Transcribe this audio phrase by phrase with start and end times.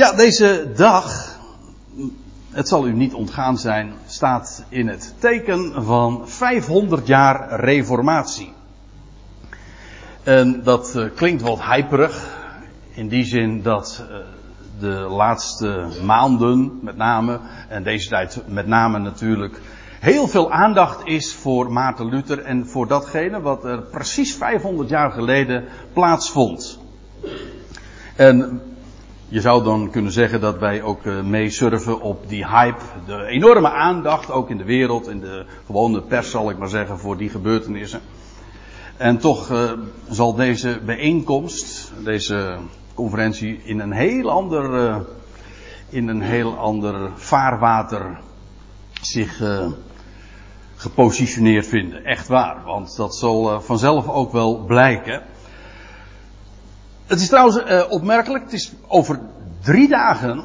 [0.00, 1.36] Ja, deze dag,
[2.50, 8.52] het zal u niet ontgaan zijn, staat in het teken van 500 jaar reformatie.
[10.22, 12.38] En dat uh, klinkt wat hyperig,
[12.90, 14.16] in die zin dat uh,
[14.78, 19.60] de laatste maanden met name, en deze tijd met name natuurlijk,
[19.98, 25.10] heel veel aandacht is voor Maarten Luther en voor datgene wat er precies 500 jaar
[25.10, 26.78] geleden plaatsvond.
[28.16, 28.60] En
[29.30, 33.70] je zou dan kunnen zeggen dat wij ook uh, meesurfen op die hype, de enorme
[33.70, 37.30] aandacht, ook in de wereld, in de gewone pers zal ik maar zeggen, voor die
[37.30, 38.00] gebeurtenissen.
[38.96, 39.72] En toch uh,
[40.08, 42.56] zal deze bijeenkomst, deze
[42.94, 44.96] conferentie, in een heel ander, uh,
[45.88, 48.20] in een heel ander vaarwater
[49.02, 49.42] zich
[50.76, 52.04] gepositioneerd vinden.
[52.04, 55.22] Echt waar, want dat zal vanzelf ook wel blijken.
[57.10, 59.20] Het is trouwens uh, opmerkelijk, het is over
[59.62, 60.44] drie dagen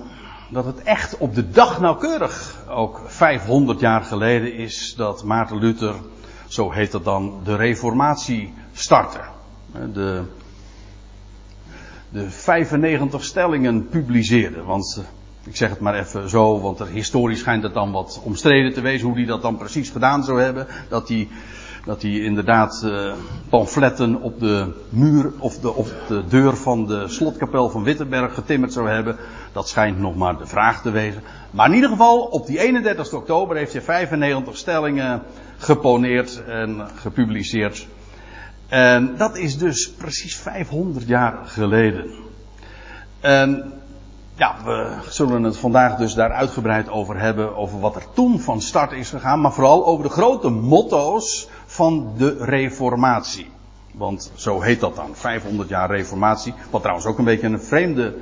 [0.50, 5.96] dat het echt op de dag nauwkeurig, ook 500 jaar geleden is, dat Maarten Luther,
[6.48, 9.20] zo heet dat dan, de reformatie startte.
[9.94, 10.24] De,
[12.10, 14.64] de 95 stellingen publiceerde.
[14.64, 15.06] Want uh,
[15.44, 18.82] ik zeg het maar even zo, want er historisch schijnt het dan wat omstreden te
[18.82, 20.68] wezen hoe hij dat dan precies gedaan zou hebben.
[20.90, 21.28] Dat hij
[21.86, 23.14] dat hij inderdaad uh,
[23.50, 28.74] pamfletten op de muur of de, op de deur van de slotkapel van Wittenberg getimmerd
[28.74, 29.16] zou hebben.
[29.52, 31.22] Dat schijnt nog maar de vraag te wezen.
[31.52, 35.22] Maar in ieder geval, op die 31 oktober heeft hij 95 stellingen
[35.58, 37.88] geponeerd en gepubliceerd.
[38.68, 42.12] En dat is dus precies 500 jaar geleden.
[43.20, 43.74] En
[44.36, 48.62] ja, we zullen het vandaag dus daar uitgebreid over hebben, over wat er toen van
[48.62, 53.50] start is gegaan, maar vooral over de grote motto's van de reformatie.
[53.92, 58.18] Want zo heet dat dan, 500 jaar reformatie, wat trouwens ook een beetje een vreemde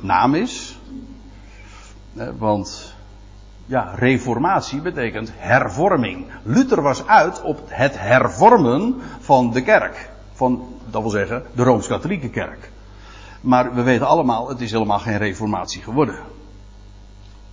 [0.00, 0.78] naam is.
[2.38, 2.94] Want
[3.66, 6.26] ja, reformatie betekent hervorming.
[6.42, 10.10] Luther was uit op het hervormen van de kerk.
[10.32, 12.70] Van, dat wil zeggen, de Rooms-Katholieke kerk.
[13.40, 16.16] Maar we weten allemaal, het is helemaal geen reformatie geworden.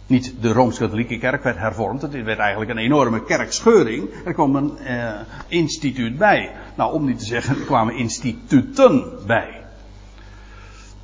[0.10, 4.10] Niet de Rooms-Katholieke kerk werd hervormd, het werd eigenlijk een enorme kerkscheuring.
[4.26, 6.52] Er kwam een eh, instituut bij.
[6.76, 9.62] Nou, om niet te zeggen, er kwamen instituten bij.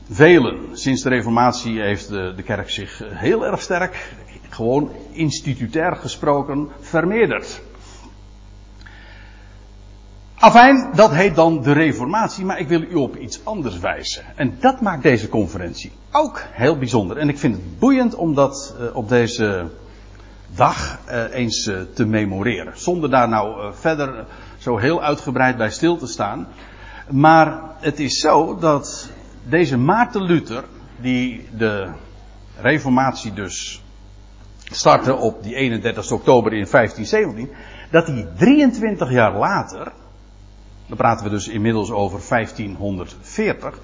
[0.10, 4.14] Velen, sinds de Reformatie heeft de, de kerk zich heel erg sterk,
[4.50, 7.62] gewoon institutair gesproken, vermeerderd.
[10.46, 14.24] Afijn, dat heet dan de reformatie, maar ik wil u op iets anders wijzen.
[14.36, 17.18] En dat maakt deze conferentie ook heel bijzonder.
[17.18, 19.70] En ik vind het boeiend om dat uh, op deze
[20.56, 22.80] dag uh, eens uh, te memoreren.
[22.80, 24.26] Zonder daar nou verder
[24.58, 26.48] zo heel uitgebreid bij stil te staan.
[27.10, 29.10] Maar het is zo dat
[29.44, 30.64] deze Maarten Luther,
[31.02, 31.90] die de
[32.62, 33.84] reformatie dus
[34.72, 37.50] startte op die 31 oktober in 1517,
[37.92, 39.92] dat hij 23 jaar later
[40.88, 43.80] dan praten we dus inmiddels over 1540,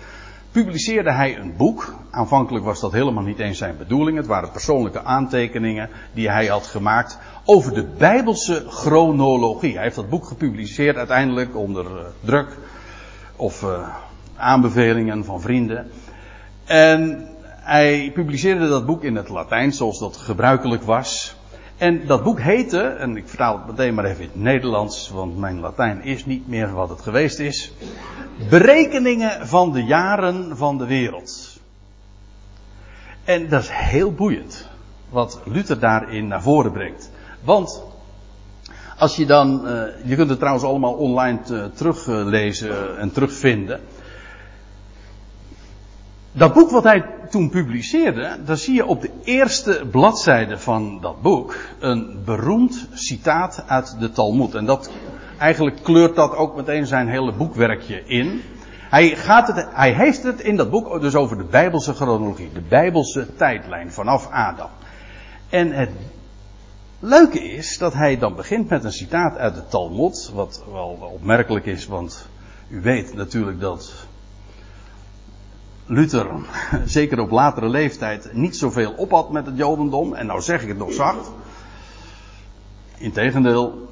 [0.52, 1.94] publiceerde hij een boek.
[2.10, 4.18] Aanvankelijk was dat helemaal niet eens zijn bedoeling.
[4.18, 9.74] Het waren persoonlijke aantekeningen die hij had gemaakt over de Bijbelse chronologie.
[9.74, 12.58] Hij heeft dat boek gepubliceerd uiteindelijk onder uh, druk
[13.36, 13.88] of uh,
[14.36, 15.92] aanbevelingen van vrienden.
[16.66, 21.36] En hij publiceerde dat boek in het Latijn zoals dat gebruikelijk was.
[21.82, 25.38] En dat boek heette, en ik vertaal het meteen maar even in het Nederlands, want
[25.38, 27.72] mijn Latijn is niet meer wat het geweest is.
[28.50, 31.60] Berekeningen van de jaren van de wereld.
[33.24, 34.70] En dat is heel boeiend,
[35.10, 37.12] wat Luther daarin naar voren brengt.
[37.44, 37.84] Want,
[38.98, 43.80] als je dan, uh, je kunt het trouwens allemaal online teruglezen en terugvinden.
[46.32, 51.22] Dat boek wat hij toen publiceerde, daar zie je op de eerste bladzijde van dat
[51.22, 54.56] boek een beroemd citaat uit de Talmud.
[54.56, 54.92] En dat,
[55.38, 58.42] eigenlijk kleurt dat ook meteen zijn hele boekwerkje in.
[58.90, 62.62] Hij, gaat het, hij heeft het in dat boek dus over de Bijbelse chronologie, de
[62.62, 64.70] Bijbelse tijdlijn vanaf Adam.
[65.50, 65.90] En het
[67.00, 71.66] leuke is dat hij dan begint met een citaat uit de Talmud, wat wel opmerkelijk
[71.66, 72.28] is, want
[72.68, 74.10] u weet natuurlijk dat
[75.92, 76.28] Luther,
[76.86, 80.14] zeker op latere leeftijd, niet zoveel op had met het Jodendom.
[80.14, 81.32] En nou zeg ik het nog zacht.
[82.98, 83.90] Integendeel.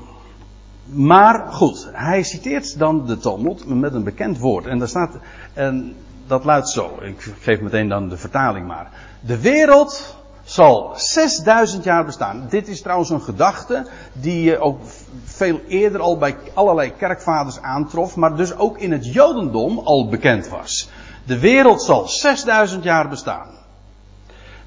[0.86, 4.66] Maar goed, hij citeert dan de Talmud met een bekend woord.
[4.66, 5.18] En daar staat,
[5.54, 5.96] en
[6.28, 6.98] dat luidt zo.
[7.02, 8.92] Ik geef meteen dan de vertaling maar.
[9.20, 12.46] De wereld zal 6000 jaar bestaan.
[12.50, 14.80] Dit is trouwens een gedachte die je ook
[15.24, 20.50] veel eerder al bij allerlei kerkvaders aantrof, maar dus ook in het Jodendom al bekend
[20.50, 20.90] was.
[21.26, 23.50] De wereld zal 6000 jaar bestaan.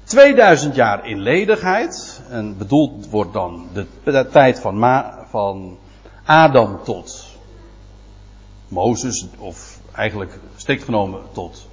[0.03, 2.21] 2000 jaar in ledigheid.
[2.29, 3.67] En bedoeld wordt dan
[4.03, 5.77] de, tijd van, Ma, van
[6.25, 7.25] Adam tot
[8.67, 11.67] Mozes, of eigenlijk strikt genomen tot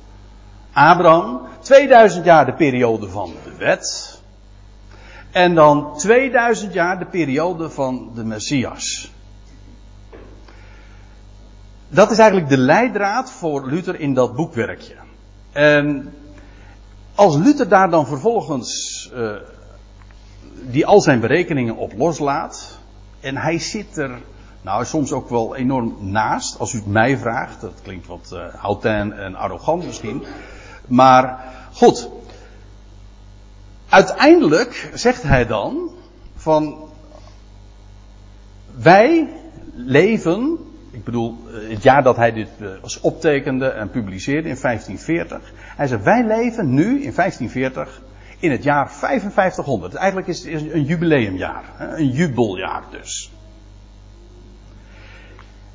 [0.73, 1.41] Abraham.
[1.61, 4.19] 2000 jaar de periode van de wet.
[5.31, 9.11] En dan 2000 jaar de periode van de Messias.
[11.93, 14.95] Dat is eigenlijk de leidraad voor Luther in dat boekwerkje.
[15.53, 16.15] En
[17.15, 19.33] als Luther daar dan vervolgens uh,
[20.63, 22.79] die al zijn berekeningen op loslaat.
[23.21, 24.11] En hij zit er,
[24.63, 27.61] nou soms ook wel enorm naast, als u het mij vraagt.
[27.61, 28.37] Dat klinkt wat
[28.85, 30.25] uh, en arrogant misschien.
[30.87, 32.09] Maar goed.
[33.89, 35.91] Uiteindelijk zegt hij dan
[36.37, 36.77] van
[38.75, 39.29] wij
[39.75, 40.59] leven
[41.01, 42.69] ik bedoel, eh, het jaar dat hij dit eh,
[43.01, 45.53] optekende en publiceerde in 1540.
[45.77, 48.03] Hij zei, wij leven nu in 1540
[48.39, 49.95] in het jaar 5500.
[49.95, 53.33] Eigenlijk is het een jubileumjaar, een jubeljaar dus.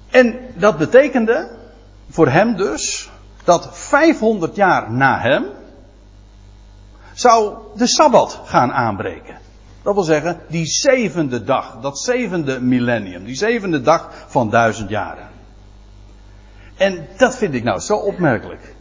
[0.09, 1.57] En dat betekende
[2.09, 3.09] voor hem dus
[3.43, 5.45] dat 500 jaar na hem
[7.13, 9.37] zou de Sabbat gaan aanbreken.
[9.85, 15.27] Dat wil zeggen, die zevende dag, dat zevende millennium, die zevende dag van duizend jaren.
[16.77, 18.75] En dat vind ik nou zo opmerkelijk.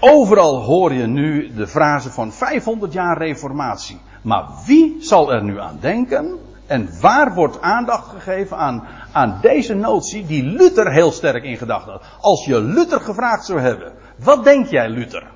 [0.00, 4.00] Overal hoor je nu de frase van 500 jaar reformatie.
[4.22, 6.38] Maar wie zal er nu aan denken?
[6.66, 11.92] En waar wordt aandacht gegeven aan, aan deze notie die Luther heel sterk in gedachten
[11.92, 12.02] had?
[12.20, 15.26] Als je Luther gevraagd zou hebben, wat denk jij Luther?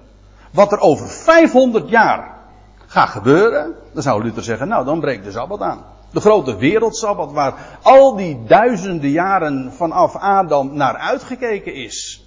[0.50, 2.31] Wat er over 500 jaar
[2.92, 5.84] gaat gebeuren, dan zou Luther zeggen, nou dan breekt de Sabbat aan.
[6.10, 12.26] De grote wereldsabbat waar al die duizenden jaren vanaf Adam naar uitgekeken is.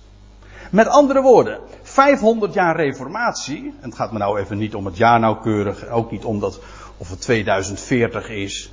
[0.71, 4.97] Met andere woorden, 500 jaar reformatie, en het gaat me nou even niet om het
[4.97, 6.59] jaar nauwkeurig, ook niet om dat
[6.97, 8.71] of het 2040 is,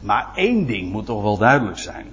[0.00, 2.06] maar één ding moet toch wel duidelijk zijn.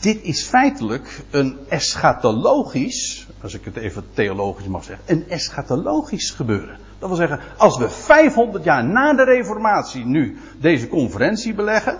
[0.00, 6.78] Dit is feitelijk een eschatologisch, als ik het even theologisch mag zeggen, een eschatologisch gebeuren.
[7.02, 11.98] Dat wil zeggen, als we 500 jaar na de Reformatie nu deze conferentie beleggen,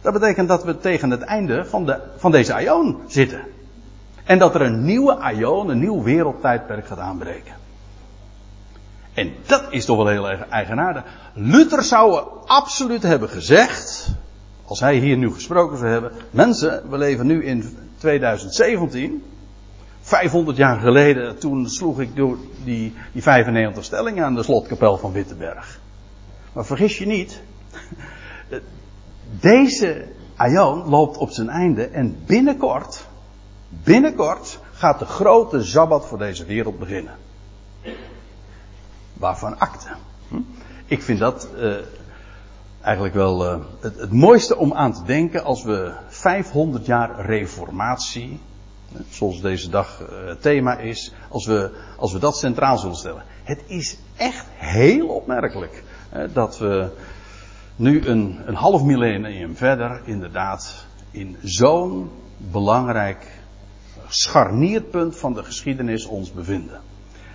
[0.00, 3.40] dat betekent dat we tegen het einde van, de, van deze aion zitten.
[4.24, 7.52] En dat er een nieuwe aion, een nieuw wereldtijdperk gaat aanbreken.
[9.14, 11.02] En dat is toch wel heel erg eigenaardig.
[11.32, 14.08] Luther zou absoluut hebben gezegd,
[14.64, 19.22] als hij hier nu gesproken zou hebben, mensen, we leven nu in 2017.
[20.08, 25.12] 500 jaar geleden, toen sloeg ik door die, die 95 stellingen aan de slotkapel van
[25.12, 25.80] Wittenberg.
[26.52, 27.42] Maar vergis je niet,
[29.40, 30.04] deze
[30.36, 33.06] aion loopt op zijn einde en binnenkort,
[33.68, 37.14] binnenkort gaat de grote Sabbat voor deze wereld beginnen.
[39.12, 39.88] Waarvan akte.
[40.28, 40.40] Hm?
[40.86, 41.74] Ik vind dat uh,
[42.80, 48.40] eigenlijk wel uh, het, het mooiste om aan te denken als we 500 jaar reformatie
[49.10, 51.12] Zoals deze dag het eh, thema is.
[51.28, 53.22] Als we, als we dat centraal zullen stellen.
[53.44, 55.82] Het is echt heel opmerkelijk.
[56.32, 56.90] dat we
[57.76, 63.26] nu een, een half millennium verder inderdaad in zo'n belangrijk
[64.08, 66.80] scharnierpunt van de geschiedenis ons bevinden.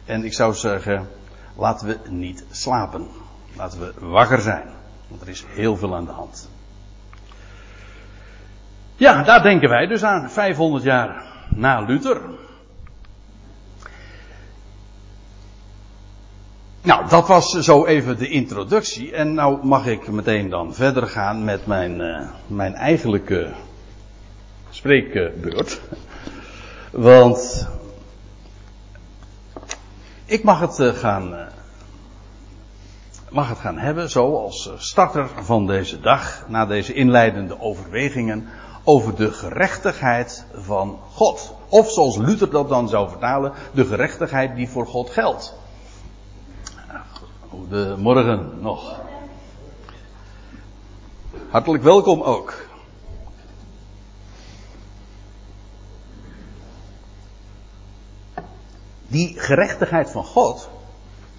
[0.05, 1.07] En ik zou zeggen,
[1.55, 3.07] laten we niet slapen.
[3.55, 4.67] Laten we wakker zijn.
[5.07, 6.49] Want er is heel veel aan de hand.
[8.95, 10.29] Ja, daar denken wij dus aan.
[10.29, 12.21] 500 jaar na Luther.
[16.81, 19.11] Nou, dat was zo even de introductie.
[19.11, 23.51] En nou mag ik meteen dan verder gaan met mijn, uh, mijn eigenlijke
[24.69, 25.81] spreekbeurt.
[26.91, 27.67] Want
[30.25, 31.33] ik mag het uh, gaan.
[31.33, 31.39] Uh,
[33.29, 38.47] mag het gaan hebben, zo als starter van deze dag, na deze inleidende overwegingen,
[38.83, 41.55] over de gerechtigheid van God.
[41.69, 45.53] Of zoals Luther dat dan zou vertalen, de gerechtigheid die voor God geldt.
[47.49, 49.01] Goedemorgen nog.
[51.49, 52.71] Hartelijk welkom ook.
[59.07, 60.69] Die gerechtigheid van God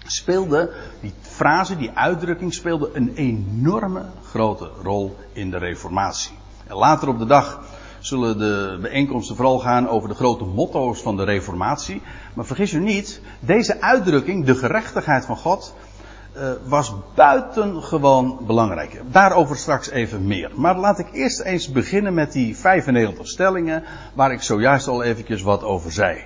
[0.05, 6.44] speelde, die frase, die uitdrukking speelde een enorme grote rol in de Reformatie.
[6.67, 7.61] Later op de dag
[7.99, 12.01] zullen de bijeenkomsten vooral gaan over de grote motto's van de Reformatie.
[12.33, 15.75] Maar vergis u niet, deze uitdrukking, de gerechtigheid van God,
[16.37, 19.01] uh, was buitengewoon belangrijk.
[19.11, 20.51] Daarover straks even meer.
[20.55, 25.41] Maar laat ik eerst eens beginnen met die 95 stellingen, waar ik zojuist al eventjes
[25.41, 26.19] wat over zei.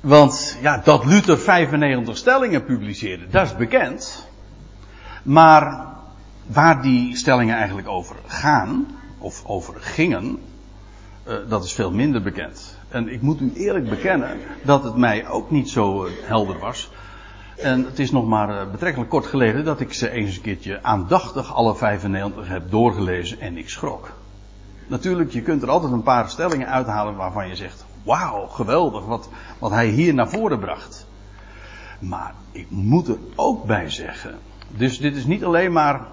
[0.00, 4.28] Want ja, dat Luther 95 stellingen publiceerde, dat is bekend.
[5.22, 5.93] Maar
[6.46, 8.86] waar die stellingen eigenlijk over gaan,
[9.18, 10.38] of over gingen,
[11.28, 12.78] uh, dat is veel minder bekend.
[12.88, 16.90] En ik moet u eerlijk bekennen dat het mij ook niet zo uh, helder was.
[17.56, 20.82] En het is nog maar uh, betrekkelijk kort geleden dat ik ze eens een keertje
[20.82, 24.12] aandachtig alle 95 heb doorgelezen en ik schrok.
[24.86, 29.28] Natuurlijk, je kunt er altijd een paar stellingen uithalen waarvan je zegt, wauw, geweldig wat,
[29.58, 31.06] wat hij hier naar voren bracht.
[31.98, 36.06] Maar ik moet er ook bij zeggen, dus dit is niet alleen maar,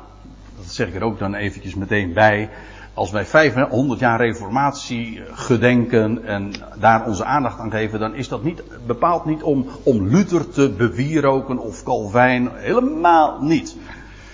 [0.63, 2.49] dat zeg ik er ook dan eventjes meteen bij,
[2.93, 8.43] als wij 500 jaar reformatie gedenken en daar onze aandacht aan geven, dan is dat
[8.43, 12.49] niet, bepaald niet om, om Luther te bewieroken of Calvijn.
[12.53, 13.75] Helemaal niet.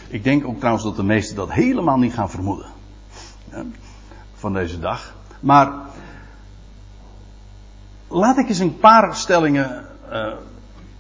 [0.08, 2.68] Ik denk ook trouwens dat de meesten dat helemaal niet gaan vermoeden.
[4.34, 5.16] Van deze dag.
[5.40, 5.72] Maar
[8.08, 10.34] laat ik eens een paar stellingen uh,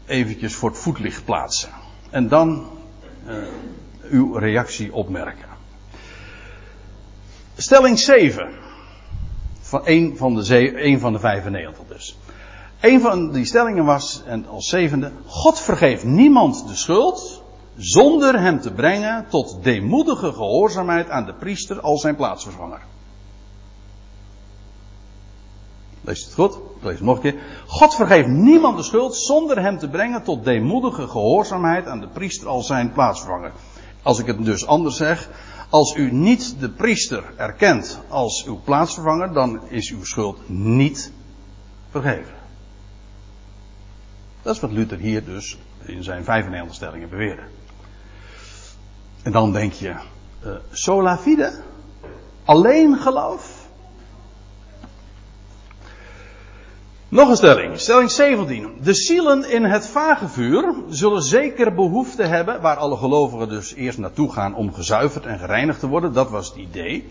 [0.06, 1.70] eventjes voor het voetlicht plaatsen.
[2.10, 2.66] En dan
[3.28, 3.36] uh,
[4.10, 5.50] uw reactie opmerken.
[7.58, 8.50] Stelling 7.
[9.60, 12.18] Van een van de, een van de 95 dus.
[12.80, 17.44] Een van die stellingen was, en als zevende, God vergeeft niemand de schuld
[17.78, 22.82] zonder hem te brengen tot deemoedige gehoorzaamheid aan de priester als zijn plaatsvervanger.
[26.02, 26.56] Lees het goed?
[26.56, 27.42] Ik lees het nog een keer.
[27.68, 32.48] God vergeeft niemand de schuld zonder hem te brengen tot deemoedige gehoorzaamheid aan de priester
[32.48, 33.52] als zijn plaatsvervanger.
[34.08, 35.30] Als ik het dus anders zeg,
[35.70, 41.12] als u niet de priester erkent als uw plaatsvervanger, dan is uw schuld niet
[41.90, 42.34] vergeven.
[44.42, 47.42] Dat is wat Luther hier dus in zijn 95 stellingen beweerde.
[49.24, 49.90] En dan denk je,
[50.46, 51.64] uh, sola fide?
[52.46, 53.57] Alleen geloof?
[57.10, 58.78] Nog een stelling, stelling 17.
[58.82, 64.32] De zielen in het vagevuur zullen zeker behoefte hebben, waar alle gelovigen dus eerst naartoe
[64.32, 67.10] gaan om gezuiverd en gereinigd te worden, dat was het idee.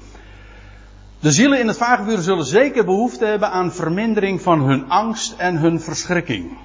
[1.21, 5.57] De zielen in het vagevuur zullen zeker behoefte hebben aan vermindering van hun angst en
[5.57, 6.59] hun verschrikking.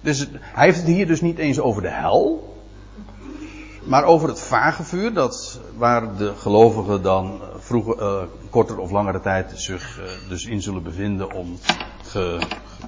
[0.00, 2.54] Dus hij heeft het hier dus niet eens over de hel,
[3.82, 9.52] maar over het vagevuur, dat, waar de gelovigen dan vroeger, uh, korter of langere tijd
[9.54, 11.58] zich uh, dus in zullen bevinden om
[12.02, 12.40] ge,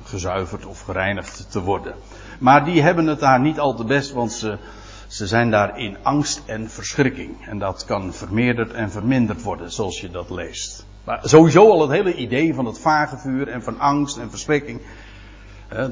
[0.05, 1.95] gezuiverd of gereinigd te worden.
[2.39, 4.59] Maar die hebben het daar niet al te best, want ze,
[5.07, 7.47] ze zijn daar in angst en verschrikking.
[7.47, 10.87] En dat kan vermeerderd en verminderd worden, zoals je dat leest.
[11.05, 14.81] Maar sowieso al het hele idee van het vagevuur en van angst en verschrikking.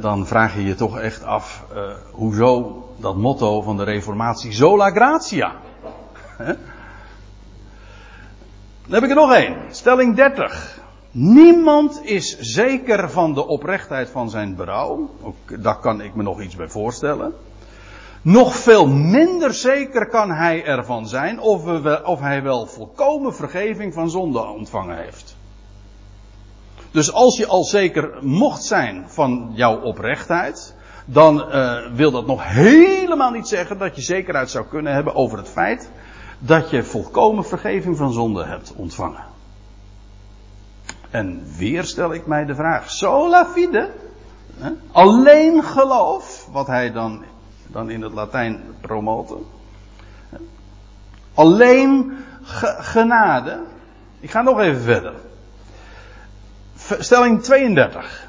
[0.01, 1.83] dan vraag je je toch echt af, uh,
[2.13, 5.53] hoezo dat motto van de reformatie, sola gratia.
[8.91, 9.57] Dan heb ik er nog één.
[9.71, 10.81] Stelling 30.
[11.11, 15.11] Niemand is zeker van de oprechtheid van zijn berouw.
[15.23, 17.33] Ook daar kan ik me nog iets bij voorstellen.
[18.23, 23.95] Nog veel minder zeker kan hij ervan zijn of, we, of hij wel volkomen vergeving
[23.95, 25.37] van zonde ontvangen heeft.
[26.91, 32.45] Dus als je al zeker mocht zijn van jouw oprechtheid, dan uh, wil dat nog
[32.45, 35.91] helemaal niet zeggen dat je zekerheid zou kunnen hebben over het feit
[36.41, 39.25] dat je volkomen vergeving van zonde hebt ontvangen.
[41.11, 43.91] En weer stel ik mij de vraag, sola fide,
[44.59, 44.71] hè?
[44.93, 47.25] alleen geloof, wat hij dan,
[47.67, 49.37] dan in het Latijn promote,
[51.35, 53.61] alleen ge genade.
[54.21, 55.15] Ik ga nog even verder.
[56.99, 58.29] Stelling 32.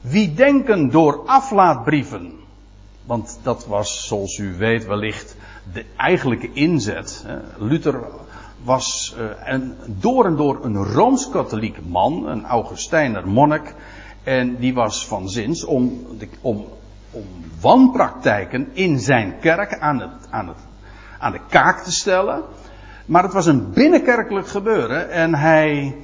[0.00, 2.32] Wie denken door aflaatbrieven,
[3.04, 5.33] want dat was, zoals u weet, wellicht
[5.72, 7.26] de eigenlijke inzet.
[7.58, 8.00] Luther
[8.64, 13.74] was een, door en door een rooms-katholiek man, een Augustijner monnik.
[14.22, 16.06] En die was van zins om,
[16.40, 16.64] om,
[17.10, 17.24] om
[17.60, 20.56] wanpraktijken in zijn kerk aan, het, aan, het,
[21.18, 22.42] aan de kaak te stellen.
[23.06, 25.10] Maar het was een binnenkerkelijk gebeuren.
[25.10, 25.96] En hij,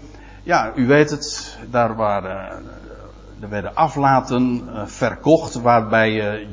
[0.43, 2.65] ja, u weet het, daar waren,
[3.41, 6.47] er werden aflaten uh, verkocht waarbij je,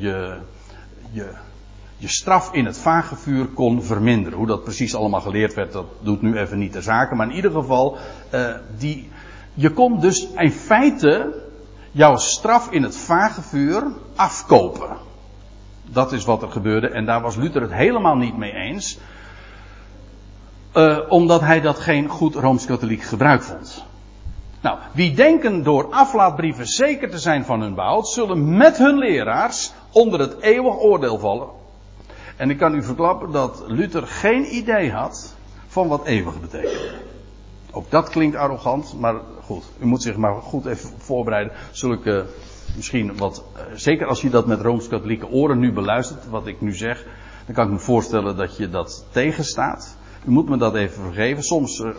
[1.11, 1.31] je
[1.97, 4.37] je straf in het vagevuur kon verminderen.
[4.37, 7.17] Hoe dat precies allemaal geleerd werd, dat doet nu even niet de zaken.
[7.17, 7.97] Maar in ieder geval,
[8.33, 9.09] uh, die,
[9.53, 11.43] je kon dus in feite
[11.91, 13.83] jouw straf in het vagevuur
[14.15, 14.97] afkopen.
[15.83, 18.99] Dat is wat er gebeurde en daar was Luther het helemaal niet mee eens.
[20.73, 23.85] Uh, omdat hij dat geen goed rooms-katholiek gebruik vond.
[24.61, 29.73] Nou, wie denken door aflaatbrieven zeker te zijn van hun behoud, zullen met hun leraars
[29.91, 31.56] onder het eeuwig oordeel vallen.
[32.37, 35.35] En ik kan u verklappen dat Luther geen idee had
[35.67, 36.95] van wat eeuwig betekent.
[37.71, 41.53] Ook dat klinkt arrogant, maar goed, u moet zich maar goed even voorbereiden.
[41.71, 42.25] Zulke
[42.75, 46.73] misschien wat, eh, zeker als je dat met rooms-katholieke oren nu beluistert, wat ik nu
[46.73, 47.05] zeg,
[47.45, 49.97] dan kan ik me voorstellen dat je dat tegenstaat.
[50.25, 51.43] U moet me dat even vergeven.
[51.43, 51.89] Soms, uh,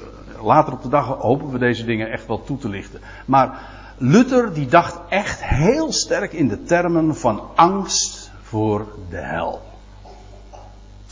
[0.42, 3.00] later op de dag, hopen we deze dingen echt wel toe te lichten.
[3.26, 3.60] Maar
[3.96, 9.67] Luther die dacht echt heel sterk in de termen van angst voor de hel.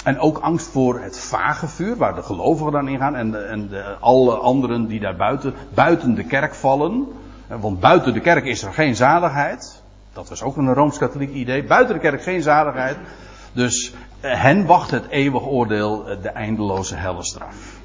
[0.06, 3.38] En ook angst voor het vage vuur, waar de gelovigen dan in gaan en, de,
[3.38, 7.06] en de, alle anderen die daar buiten, buiten de kerk vallen.
[7.46, 9.82] Want buiten de kerk is er geen zaligheid.
[10.12, 11.64] Dat was ook een rooms-katholiek idee.
[11.64, 12.96] Buiten de kerk geen zaligheid.
[13.52, 17.80] Dus eh, hen wacht het eeuwig oordeel, eh, de eindeloze hellestraf.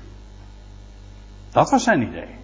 [1.51, 2.40] Dat was zijn idee.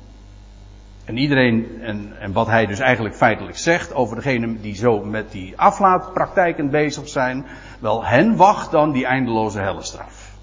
[1.07, 5.31] En iedereen, en, en wat hij dus eigenlijk feitelijk zegt over degene die zo met
[5.31, 7.45] die aflaatpraktijken bezig zijn,
[7.79, 10.35] wel, hen wacht dan die eindeloze hellestraf.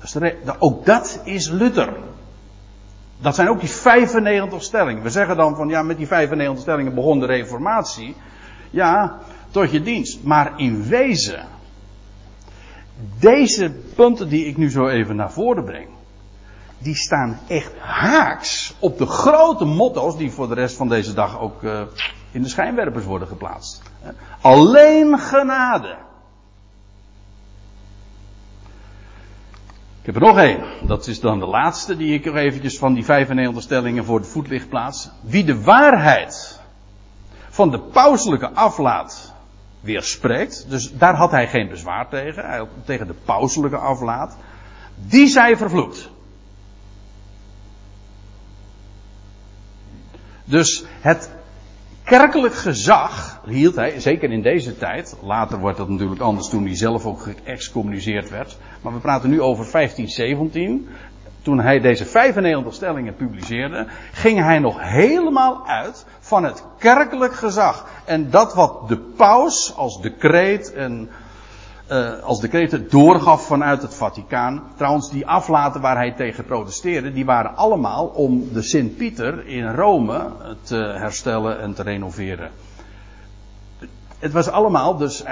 [0.00, 0.16] Dus
[0.58, 1.92] ook dat is Luther.
[3.20, 5.02] Dat zijn ook die 95 stellingen.
[5.02, 8.16] We zeggen dan van ja, met die 95 stellingen begon de reformatie.
[8.70, 9.18] Ja,
[9.50, 10.22] tot je dienst.
[10.22, 11.46] Maar in wezen,
[13.18, 15.88] deze punten die ik nu zo even naar voren breng,
[16.78, 21.40] die staan echt haaks op de grote motto's die voor de rest van deze dag
[21.40, 21.80] ook uh,
[22.30, 23.82] in de schijnwerpers worden geplaatst.
[24.40, 25.96] Alleen genade.
[30.00, 30.62] Ik heb er nog één.
[30.86, 34.28] Dat is dan de laatste die ik er eventjes van die 95 stellingen voor het
[34.28, 35.10] voetlicht plaats.
[35.20, 36.60] Wie de waarheid
[37.48, 39.32] van de pauselijke aflaat
[39.80, 40.66] weerspreekt.
[40.68, 42.44] Dus daar had hij geen bezwaar tegen.
[42.44, 44.36] Hij tegen de pauselijke aflaat.
[44.94, 46.10] Die zij vervloekt.
[50.52, 51.30] Dus het
[52.04, 56.76] kerkelijk gezag hield hij, zeker in deze tijd, later wordt dat natuurlijk anders toen hij
[56.76, 60.88] zelf ook geëxcommuniceerd werd, maar we praten nu over 1517,
[61.42, 67.86] toen hij deze 95 stellingen publiceerde, ging hij nog helemaal uit van het kerkelijk gezag.
[68.04, 71.10] En dat wat de paus als decreet en
[71.92, 74.62] uh, als decreten doorgaf vanuit het Vaticaan.
[74.76, 80.30] Trouwens, die aflaten waar hij tegen protesteerde, die waren allemaal om de Sint-Pieter in Rome
[80.62, 82.50] te herstellen en te renoveren.
[84.18, 85.28] Het was allemaal dus, uh,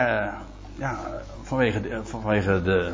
[0.75, 0.99] ja,
[1.43, 2.93] vanwege, vanwege de,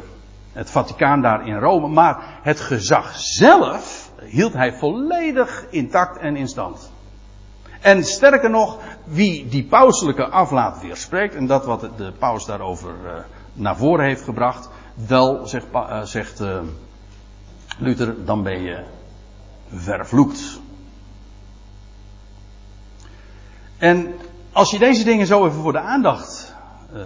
[0.52, 1.88] het Vaticaan daar in Rome.
[1.88, 6.90] Maar het gezag zelf hield hij volledig intact en in stand.
[7.80, 12.94] En sterker nog, wie die pauselijke aflaat weerspreekt, en dat wat de paus daarover
[13.56, 16.60] naar voren heeft gebracht, wel, zegt, uh, zegt uh,
[17.78, 18.84] Luther, dan ben je
[19.68, 20.60] vervloekt.
[23.78, 24.14] En
[24.52, 26.54] als je deze dingen zo even voor de aandacht
[26.94, 27.02] uh,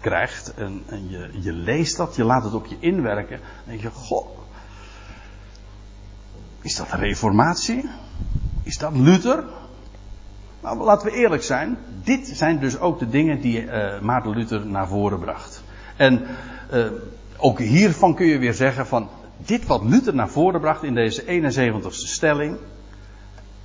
[0.00, 3.80] krijgt en, en je, je, leest dat, je laat het op je inwerken, dan denk
[3.80, 4.38] je, goh,
[6.60, 7.90] is dat reformatie?
[8.62, 9.44] Is dat Luther?
[10.64, 11.78] Nou, laten we eerlijk zijn.
[12.04, 15.62] Dit zijn dus ook de dingen die uh, Maarten Luther naar voren bracht.
[15.96, 16.26] En
[16.72, 16.84] uh,
[17.36, 21.22] ook hiervan kun je weer zeggen van dit wat Luther naar voren bracht in deze
[21.22, 22.56] 71ste stelling.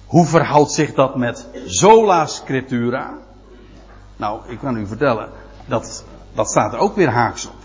[0.05, 3.17] Hoe verhoudt zich dat met sola scriptura?
[4.15, 5.29] Nou, ik kan u vertellen,
[5.65, 7.55] dat, dat staat er ook weer haaks op.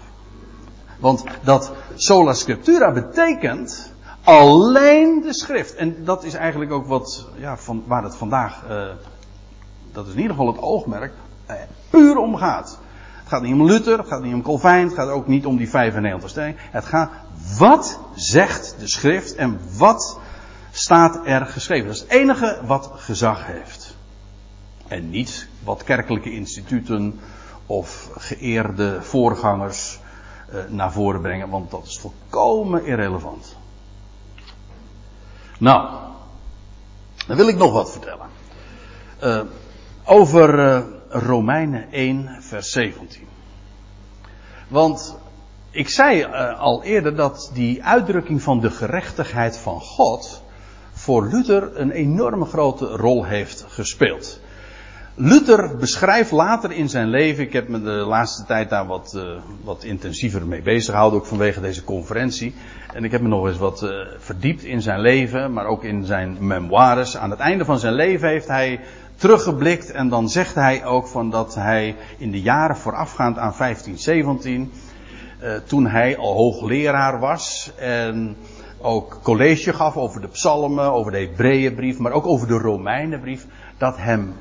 [0.98, 3.92] Want dat sola scriptura betekent
[4.24, 5.74] alleen de schrift.
[5.74, 8.84] En dat is eigenlijk ook wat, ja, van, waar het vandaag uh,
[9.94, 11.12] dat is in ieder geval het oogmerk,
[11.46, 11.56] eh,
[11.90, 12.78] puur om gaat.
[13.18, 15.56] Het gaat niet om Luther, het gaat niet om Calvijn, het gaat ook niet om
[15.56, 16.56] die 95 stellingen.
[16.60, 17.10] Het gaat,
[17.58, 20.18] wat zegt de schrift en wat
[20.70, 21.86] staat er geschreven?
[21.86, 23.96] Dat is het enige wat gezag heeft.
[24.88, 27.20] En niet wat kerkelijke instituten
[27.66, 29.98] of geëerde voorgangers
[30.48, 33.56] eh, naar voren brengen, want dat is volkomen irrelevant.
[35.58, 35.88] Nou,
[37.26, 38.26] dan wil ik nog wat vertellen.
[39.22, 39.40] Uh,
[40.04, 43.22] over uh, Romeinen 1, vers 17.
[44.68, 45.18] Want
[45.70, 50.42] ik zei uh, al eerder dat die uitdrukking van de gerechtigheid van God
[50.92, 54.40] voor Luther een enorme grote rol heeft gespeeld.
[55.16, 59.22] Luther beschrijft later in zijn leven, ik heb me de laatste tijd daar wat, uh,
[59.62, 62.54] wat intensiever mee bezig gehouden, ook vanwege deze conferentie.
[62.92, 66.36] En ik heb me nog eens wat verdiept in zijn leven, maar ook in zijn
[66.40, 67.16] memoires.
[67.16, 68.80] Aan het einde van zijn leven heeft hij
[69.16, 74.72] teruggeblikt en dan zegt hij ook van dat hij in de jaren voorafgaand aan 1517,
[75.42, 78.36] uh, toen hij al hoogleraar was en
[78.80, 83.46] ook college gaf over de psalmen, over de Hebreeënbrief, maar ook over de Romeinenbrief,
[83.78, 84.34] dat hem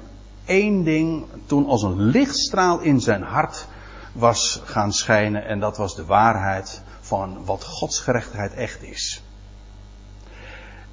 [0.46, 3.68] één ding toen als een lichtstraal in zijn hart
[4.14, 9.24] was gaan schijnen en dat was de waarheid van wat Gods gerechtigheid echt is.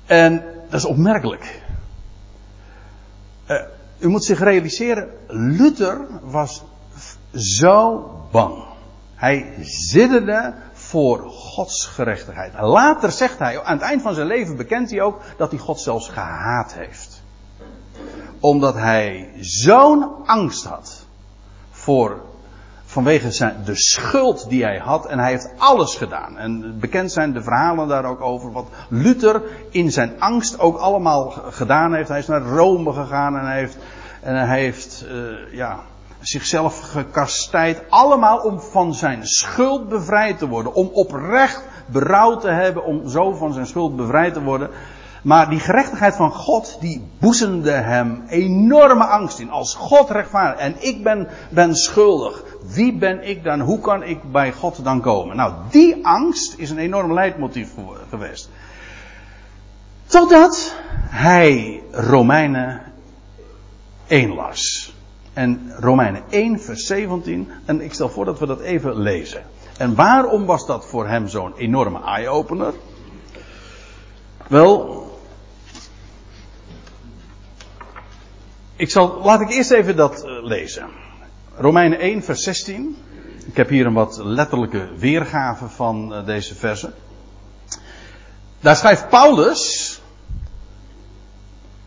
[0.07, 1.63] En dat is opmerkelijk.
[3.51, 3.57] Uh,
[3.99, 6.63] u moet zich realiseren, Luther was
[7.35, 8.65] zo bang.
[9.15, 12.53] Hij zitterde voor Gods gerechtigheid.
[12.61, 15.81] Later zegt hij, aan het eind van zijn leven bekent hij ook dat hij God
[15.81, 17.23] zelfs gehaat heeft.
[18.41, 21.07] Omdat hij zo'n angst had
[21.71, 22.21] voor
[22.91, 25.07] vanwege zijn, de schuld die hij had.
[25.07, 26.39] En hij heeft alles gedaan.
[26.39, 28.53] En bekend zijn de verhalen daar ook over.
[28.53, 32.09] Wat Luther in zijn angst ook allemaal gedaan heeft.
[32.09, 33.79] Hij is naar Rome gegaan en hij heeft,
[34.21, 35.81] en hij heeft uh, ja,
[36.21, 37.83] zichzelf gekastijd.
[37.89, 40.75] Allemaal om van zijn schuld bevrijd te worden.
[40.75, 44.71] Om oprecht berouw te hebben om zo van zijn schuld bevrijd te worden.
[45.23, 49.51] Maar die gerechtigheid van God, die boezemde hem enorme angst in.
[49.51, 52.45] Als God rechtvaardig en ik ben, ben schuldig.
[52.63, 53.61] Wie ben ik dan?
[53.61, 55.37] Hoe kan ik bij God dan komen?
[55.37, 57.71] Nou, die angst is een enorm leidmotief
[58.09, 58.51] geweest.
[60.07, 60.75] Totdat
[61.09, 62.83] hij Romeinen
[64.07, 64.95] 1 las.
[65.33, 67.51] En Romeinen 1, vers 17.
[67.65, 69.43] En ik stel voor dat we dat even lezen.
[69.77, 72.75] En waarom was dat voor hem zo'n enorme eye-opener?
[74.49, 75.07] Wel,
[78.77, 80.89] ik zal, laat ik eerst even dat uh, lezen.
[81.61, 82.97] Romeinen 1, vers 16.
[83.47, 86.93] Ik heb hier een wat letterlijke weergave van uh, deze verse.
[88.61, 90.01] Daar schrijft Paulus,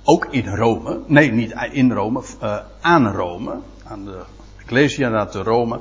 [0.03, 4.21] ook in Rome, nee, niet in Rome, uh, aan Rome, aan de
[4.59, 5.79] Ecclesia te Rome.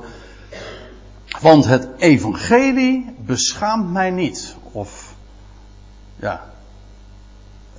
[1.41, 4.55] Want het evangelie beschaamt mij niet.
[4.71, 5.15] Of,
[6.15, 6.43] ja,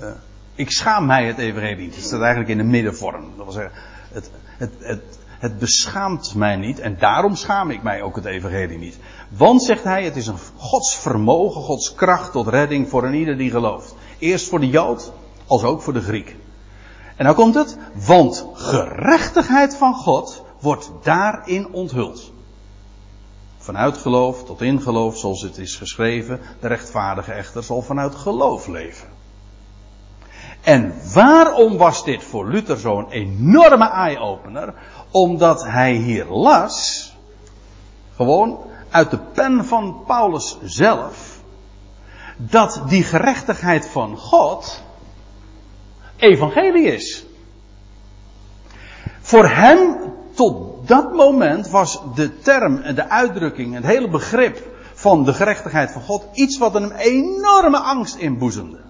[0.00, 0.10] uh,
[0.54, 1.94] ik schaam mij het evangelie niet.
[1.94, 3.32] Het staat eigenlijk in de middenvorm.
[3.36, 3.72] Dat wil zeggen,
[4.12, 8.78] het, het, het, het beschaamt mij niet en daarom schaam ik mij ook het evangelie
[8.78, 8.98] niet.
[9.28, 13.36] Want, zegt hij, het is een Gods vermogen, Gods kracht tot redding voor een ieder
[13.36, 13.94] die gelooft.
[14.18, 15.12] Eerst voor de Jood,
[15.46, 16.36] als ook voor de Griek.
[17.16, 22.32] En nou komt het, want gerechtigheid van God wordt daarin onthuld.
[23.58, 28.66] Vanuit geloof tot in geloof, zoals het is geschreven, de rechtvaardige echter zal vanuit geloof
[28.66, 29.13] leven.
[30.64, 34.74] En waarom was dit voor Luther zo'n enorme eye-opener?
[35.10, 37.12] Omdat hij hier las,
[38.16, 38.58] gewoon
[38.90, 41.40] uit de pen van Paulus zelf,
[42.36, 44.82] dat die gerechtigheid van God
[46.16, 47.24] evangelie is.
[49.20, 49.96] Voor hem
[50.34, 55.90] tot dat moment was de term en de uitdrukking, het hele begrip van de gerechtigheid
[55.90, 58.83] van God iets wat een enorme angst inboezemde.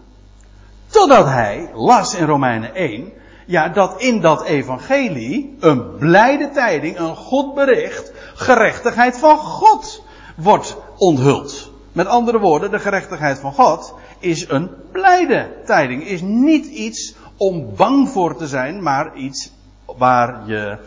[0.94, 3.12] Totdat hij las in Romeinen 1,
[3.46, 10.04] ja, dat in dat evangelie een blijde tijding, een goed bericht, gerechtigheid van God
[10.36, 11.70] wordt onthuld.
[11.92, 16.06] Met andere woorden, de gerechtigheid van God is een blijde tijding.
[16.06, 19.52] Is niet iets om bang voor te zijn, maar iets
[19.96, 20.78] waar je,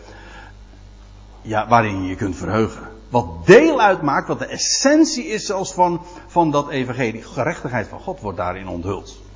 [1.42, 2.88] ja, waarin je je kunt verheugen.
[3.08, 7.22] Wat deel uitmaakt, wat de essentie is zelfs van, van dat evangelie.
[7.22, 9.26] Gerechtigheid van God wordt daarin onthuld.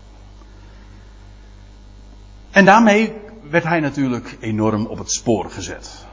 [2.53, 3.13] En daarmee
[3.51, 6.07] werd hij natuurlijk enorm op het spoor gezet.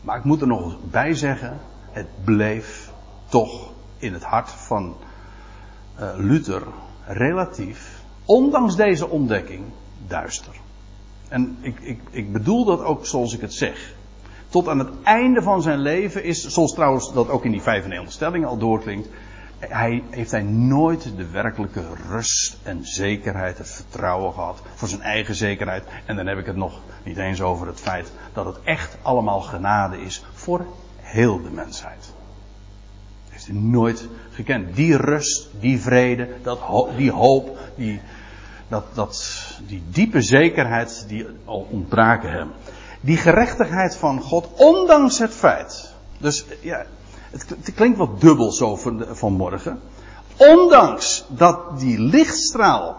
[0.00, 2.90] Maar ik moet er nog bij zeggen, het bleef
[3.28, 4.96] toch in het hart van
[6.00, 6.62] uh, Luther
[7.06, 9.64] relatief, ondanks deze ontdekking,
[10.06, 10.54] duister.
[11.28, 13.94] En ik, ik, ik bedoel dat ook zoals ik het zeg.
[14.48, 18.12] Tot aan het einde van zijn leven is, zoals trouwens dat ook in die 95
[18.12, 19.08] stellingen al doorklinkt,
[19.68, 25.34] hij, heeft hij nooit de werkelijke rust en zekerheid, het vertrouwen gehad voor zijn eigen
[25.34, 25.84] zekerheid.
[26.04, 29.40] En dan heb ik het nog niet eens over het feit dat het echt allemaal
[29.40, 32.12] genade is voor heel de mensheid.
[33.30, 34.76] Heeft hij nooit gekend.
[34.76, 36.60] Die rust, die vrede, dat,
[36.96, 38.00] die hoop, die,
[38.68, 42.50] dat, dat, die diepe zekerheid die al ontbraken hem.
[43.00, 45.92] Die gerechtigheid van God, ondanks het feit.
[46.18, 46.86] Dus ja,
[47.34, 49.80] het, klinkt wat dubbel zo van, vanmorgen.
[50.36, 52.96] Ondanks dat die lichtstraal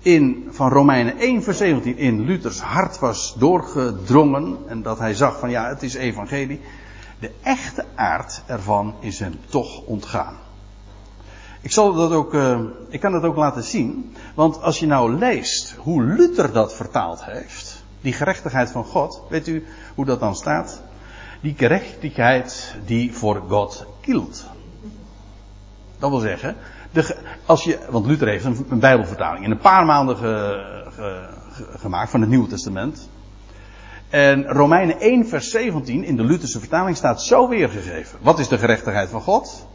[0.00, 4.56] in, van Romeinen 1 vers 17 in Luthers hart was doorgedrongen.
[4.66, 6.60] En dat hij zag van ja, het is evangelie.
[7.18, 10.36] De echte aard ervan is hem toch ontgaan.
[11.60, 14.14] Ik, zal dat ook, uh, ik kan dat ook laten zien.
[14.34, 17.84] Want als je nou leest hoe Luther dat vertaald heeft.
[18.00, 19.22] Die gerechtigheid van God.
[19.28, 20.82] Weet u hoe dat dan staat?
[21.40, 24.46] Die gerechtigheid die voor God kielt.
[25.98, 26.56] Dat wil zeggen,
[26.92, 31.28] de, als je, want Luther heeft een, Bijbelvertaling in een paar maanden ge, ge,
[31.78, 33.08] gemaakt van het Nieuwe Testament.
[34.08, 38.18] En Romeinen 1 vers 17 in de Lutherse vertaling staat zo weergegeven.
[38.22, 39.66] Wat is de gerechtigheid van God?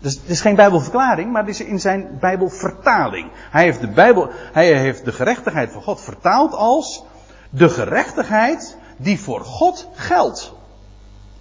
[0.00, 3.30] Dus het is geen Bijbelverklaring, maar het is in zijn Bijbelvertaling.
[3.50, 7.04] Hij heeft de Bijbel, hij heeft de gerechtigheid van God vertaald als
[7.50, 10.52] De gerechtigheid die voor God geldt.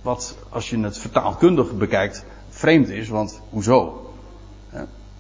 [0.02, 4.04] Wat, als je het vertaalkundig bekijkt, vreemd is, want hoezo?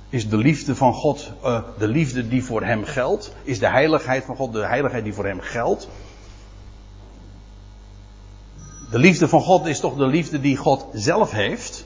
[0.09, 3.33] Is de liefde van God uh, de liefde die voor hem geldt?
[3.43, 5.87] Is de heiligheid van God de heiligheid die voor hem geldt?
[8.91, 11.85] De liefde van God is toch de liefde die God zelf heeft?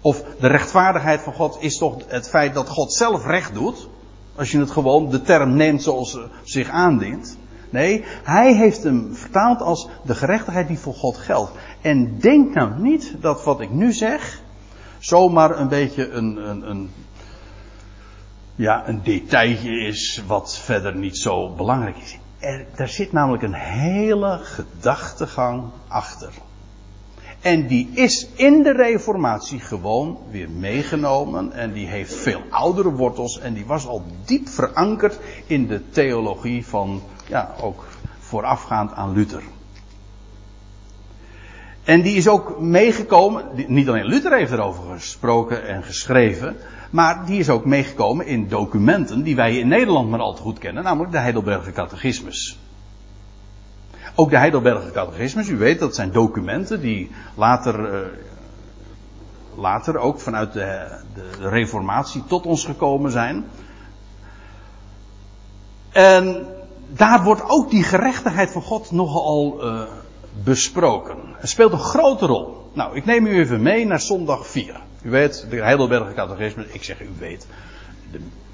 [0.00, 3.88] Of de rechtvaardigheid van God is toch het feit dat God zelf recht doet?
[4.36, 7.36] Als je het gewoon de term neemt zoals zich aandient.
[7.70, 11.52] Nee, hij heeft hem vertaald als de gerechtigheid die voor God geldt.
[11.80, 14.42] En denk nou niet dat wat ik nu zeg
[14.98, 16.90] zomaar een beetje een, een, een,
[18.54, 22.18] ja, een detailje is wat verder niet zo belangrijk is.
[22.38, 26.32] Er, er zit namelijk een hele gedachtegang achter.
[27.40, 31.52] En die is in de Reformatie gewoon weer meegenomen.
[31.52, 33.38] En die heeft veel oudere wortels.
[33.38, 37.86] En die was al diep verankerd in de theologie van, ja, ook
[38.18, 39.42] voorafgaand aan Luther.
[41.84, 46.56] En die is ook meegekomen, niet alleen Luther heeft erover gesproken en geschreven,
[46.90, 50.58] maar die is ook meegekomen in documenten die wij in Nederland maar al te goed
[50.58, 52.58] kennen, namelijk de Heidelberger Catechismus.
[54.14, 58.06] Ook de Heidelberger Catechismus, u weet, dat zijn documenten die later, uh,
[59.54, 63.44] later ook vanuit de, de, Reformatie tot ons gekomen zijn.
[65.92, 66.46] En
[66.92, 69.82] daar wordt ook die gerechtigheid van God nogal uh,
[70.44, 71.16] besproken.
[71.36, 72.70] Het speelt een grote rol.
[72.72, 74.80] Nou, ik neem u even mee naar zondag 4.
[75.02, 77.46] U weet, de Heidelberger Catechismus, ik zeg u weet.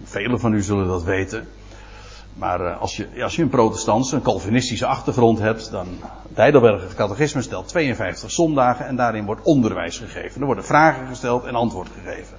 [0.04, 1.48] Velen van u zullen dat weten.
[2.34, 5.86] Maar uh, als, je, als je een protestantse, een Calvinistische achtergrond hebt, dan.
[6.34, 10.40] De Heidelberger Catechismus stelt 52 zondagen en daarin wordt onderwijs gegeven.
[10.40, 12.36] Er worden vragen gesteld en antwoord gegeven.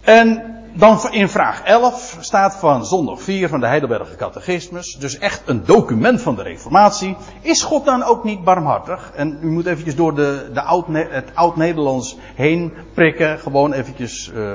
[0.00, 5.42] En dan in vraag 11 staat van zondag 4 van de Heidelberger Catechismus, dus echt
[5.46, 7.16] een document van de Reformatie.
[7.40, 9.10] Is God dan ook niet barmhartig?
[9.14, 14.50] En u moet eventjes door de, de oud, het oud-Nederlands heen prikken, gewoon eventjes uh,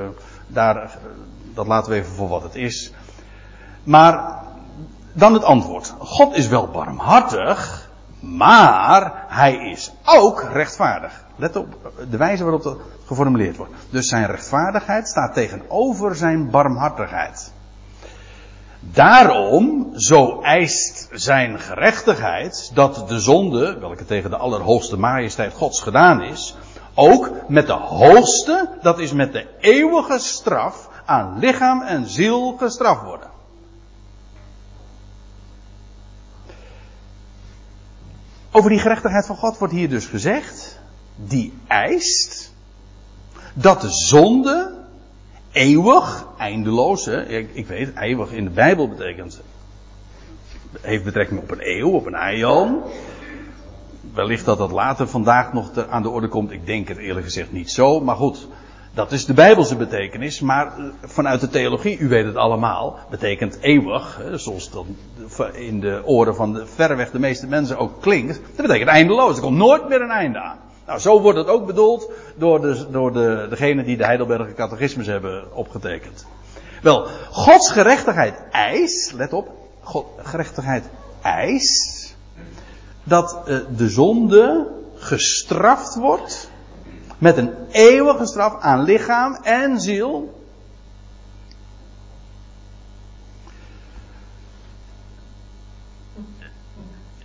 [0.46, 0.98] daar
[1.54, 2.92] dat laten we even voor wat het is.
[3.82, 4.42] Maar
[5.12, 5.94] dan het antwoord.
[5.98, 11.21] God is wel barmhartig, maar hij is ook rechtvaardig.
[11.36, 13.72] Let op de wijze waarop dat geformuleerd wordt.
[13.90, 17.52] Dus zijn rechtvaardigheid staat tegenover zijn barmhartigheid.
[18.80, 26.22] Daarom, zo eist zijn gerechtigheid dat de zonde, welke tegen de allerhoogste majesteit Gods gedaan
[26.22, 26.56] is,
[26.94, 33.02] ook met de hoogste, dat is met de eeuwige straf, aan lichaam en ziel gestraft
[33.02, 33.30] worden.
[38.50, 40.80] Over die gerechtigheid van God wordt hier dus gezegd,
[41.16, 42.52] die eist
[43.54, 44.72] dat de zonde
[45.52, 49.40] eeuwig, eindeloos, hè, ik, ik weet, eeuwig in de Bijbel betekent,
[50.80, 52.82] heeft betrekking op een eeuw, op een aion.
[54.14, 57.52] Wellicht dat dat later vandaag nog aan de orde komt, ik denk het eerlijk gezegd
[57.52, 58.48] niet zo, maar goed,
[58.94, 63.58] dat is de Bijbelse betekenis, maar eh, vanuit de theologie, u weet het allemaal, betekent
[63.60, 64.84] eeuwig, zoals dat
[65.54, 68.40] in de oren van de, verreweg de meeste mensen ook klinkt.
[68.56, 70.58] Dat betekent eindeloos, er komt nooit meer een einde aan.
[70.86, 75.06] Nou, zo wordt het ook bedoeld door, de, door de, degene die de Heidelberger catechismus
[75.06, 76.26] hebben opgetekend.
[76.82, 79.48] Wel, Gods gerechtigheid eist, let op,
[79.80, 80.84] God, gerechtigheid
[81.22, 82.16] eist
[83.04, 86.50] dat uh, de zonde gestraft wordt
[87.18, 90.41] met een eeuwige straf aan lichaam en ziel.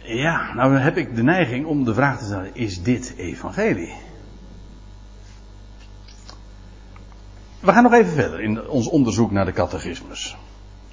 [0.07, 3.93] Ja, nou heb ik de neiging om de vraag te stellen: is dit evangelie?
[7.59, 10.37] We gaan nog even verder in ons onderzoek naar de catechismus.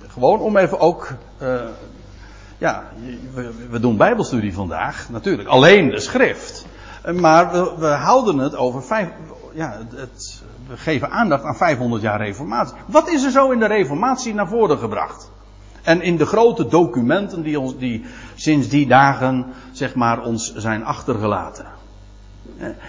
[0.09, 1.13] Gewoon om even ook.
[1.43, 1.61] Uh,
[2.59, 2.85] ja,
[3.35, 5.49] we, we doen Bijbelstudie vandaag, natuurlijk.
[5.49, 6.67] Alleen de schrift.
[7.21, 9.09] Maar we, we houden het over vijf,
[9.53, 12.77] ja, het, we geven aandacht aan 500 jaar reformatie.
[12.87, 15.33] Wat is er zo in de reformatie naar voren gebracht?
[15.85, 20.85] En in de grote documenten die, ons, die sinds die dagen, zeg maar, ons zijn
[20.85, 21.67] achtergelaten.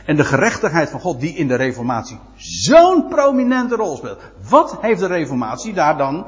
[0.06, 4.22] En de gerechtigheid van God die in de reformatie zo'n prominente rol speelt.
[4.50, 6.26] Wat heeft de reformatie daar dan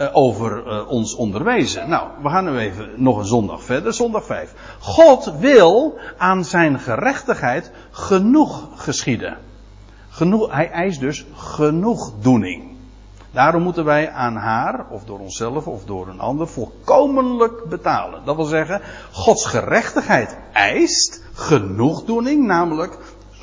[0.00, 1.88] uh, over uh, ons onderwezen.
[1.88, 4.54] Nou, we gaan nu even nog een zondag verder, zondag 5.
[4.78, 9.36] God wil aan zijn gerechtigheid genoeg geschieden.
[10.08, 12.77] Genoeg, hij eist dus genoegdoening.
[13.30, 18.24] Daarom moeten wij aan haar, of door onszelf, of door een ander, volkomenlijk betalen.
[18.24, 18.80] Dat wil zeggen,
[19.12, 22.98] Gods gerechtigheid eist genoegdoening, namelijk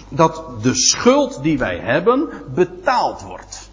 [0.10, 3.69] dat de schuld die wij hebben betaald wordt.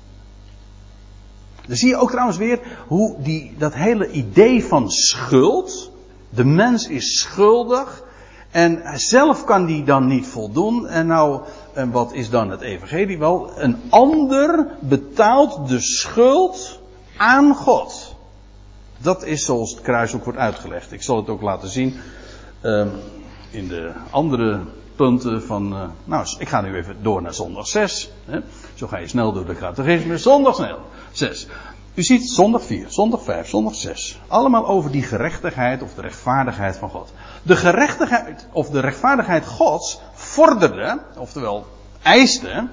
[1.66, 5.90] Dan zie je ook trouwens weer hoe die, dat hele idee van schuld.
[6.30, 8.02] De mens is schuldig.
[8.50, 10.86] En zelf kan die dan niet voldoen.
[10.86, 11.40] En nou,
[11.74, 13.18] en wat is dan het evangelie?
[13.18, 16.80] Wel, een ander betaalt de schuld
[17.16, 18.14] aan God.
[18.98, 20.92] Dat is zoals het kruis ook wordt uitgelegd.
[20.92, 22.00] Ik zal het ook laten zien
[22.62, 22.90] um,
[23.50, 24.60] in de andere
[24.96, 25.72] punten van.
[25.72, 28.10] Uh, nou, ik ga nu even door naar zondag 6.
[28.24, 28.40] Hè.
[28.74, 30.18] Zo ga je snel door de catechisme.
[30.18, 30.78] Zondag snel.
[31.12, 31.46] 6.
[31.94, 34.20] U ziet zondag 4, zondag 5, zondag 6.
[34.28, 37.12] Allemaal over die gerechtigheid of de rechtvaardigheid van God.
[37.42, 40.00] De gerechtigheid of de rechtvaardigheid Gods
[40.32, 41.66] vorderde, oftewel
[42.02, 42.68] eiste,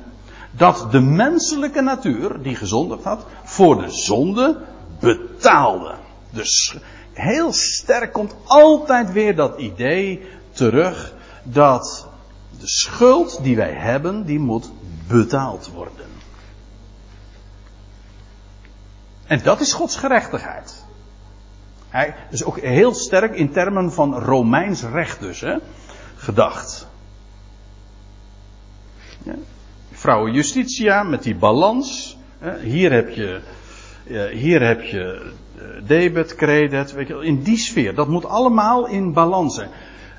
[0.52, 4.62] dat de menselijke natuur, die gezondigd had, voor de zonde
[5.00, 5.96] betaalde.
[6.30, 6.78] Dus
[7.14, 12.08] heel sterk komt altijd weer dat idee terug dat
[12.60, 14.72] de schuld die wij hebben, die moet
[15.08, 16.08] betaald worden.
[19.26, 20.84] En dat is Gods gerechtigheid.
[21.90, 25.58] Hij is ook heel sterk in termen van Romeins recht dus, hè,
[26.16, 26.88] gedacht.
[29.24, 29.36] Ja.
[30.00, 32.18] Vrouwen Justitia met die balans.
[32.62, 33.42] Hier heb je,
[34.32, 37.96] hier heb je eh, debet, credit, weet je, in die sfeer.
[37.96, 39.70] Dat moet allemaal in balans zijn.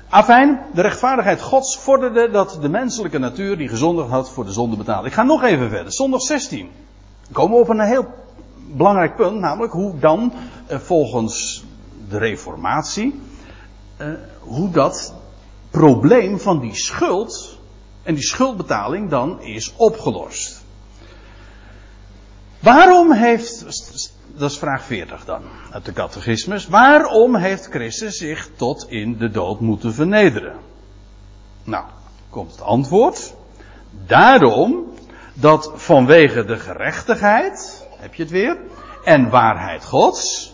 [0.09, 4.77] Afijn, de rechtvaardigheid Gods vorderde dat de menselijke natuur die gezondigd had voor de zonde
[4.77, 5.07] betaalde.
[5.07, 5.91] Ik ga nog even verder.
[5.91, 6.69] Zondag 16.
[7.27, 8.05] We komen op een heel
[8.75, 10.33] belangrijk punt, namelijk hoe dan
[10.67, 11.63] eh, volgens
[12.09, 13.21] de Reformatie,
[13.97, 14.07] eh,
[14.39, 15.13] hoe dat
[15.71, 17.50] probleem van die schuld
[18.03, 20.63] en die schuldbetaling dan is opgelost.
[22.59, 23.63] Waarom heeft,
[24.35, 29.29] dat is vraag 40 dan, uit de catechismus, waarom heeft Christus zich tot in de
[29.29, 30.55] dood moeten vernederen?
[31.63, 31.85] Nou,
[32.29, 33.33] komt het antwoord.
[34.05, 34.93] Daarom
[35.33, 38.57] dat vanwege de gerechtigheid, heb je het weer,
[39.03, 40.53] en waarheid Gods,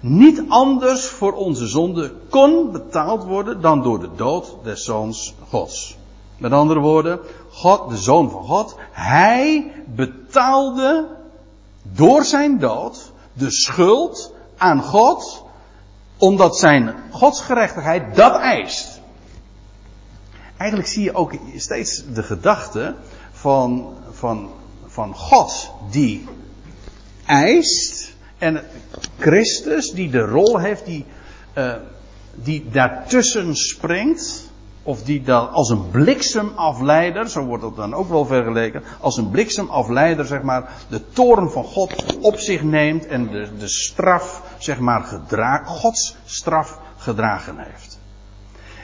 [0.00, 5.96] niet anders voor onze zonde kon betaald worden dan door de dood des zoons Gods.
[6.42, 11.08] Met andere woorden, God, de zoon van God, hij betaalde
[11.82, 15.44] door zijn dood de schuld aan God,
[16.16, 19.00] omdat zijn godsgerechtigheid dat eist.
[20.56, 22.94] Eigenlijk zie je ook steeds de gedachte
[23.32, 24.50] van, van,
[24.86, 26.28] van God die
[27.26, 28.64] eist en
[29.18, 31.04] Christus die de rol heeft die,
[31.54, 31.74] uh,
[32.34, 34.50] die daartussen springt.
[34.82, 39.30] Of die dan als een bliksemafleider, zo wordt dat dan ook wel vergeleken, als een
[39.30, 44.78] bliksemafleider, zeg maar, de toren van God op zich neemt en de, de straf, zeg
[44.78, 47.98] maar, gedra Gods straf gedragen heeft.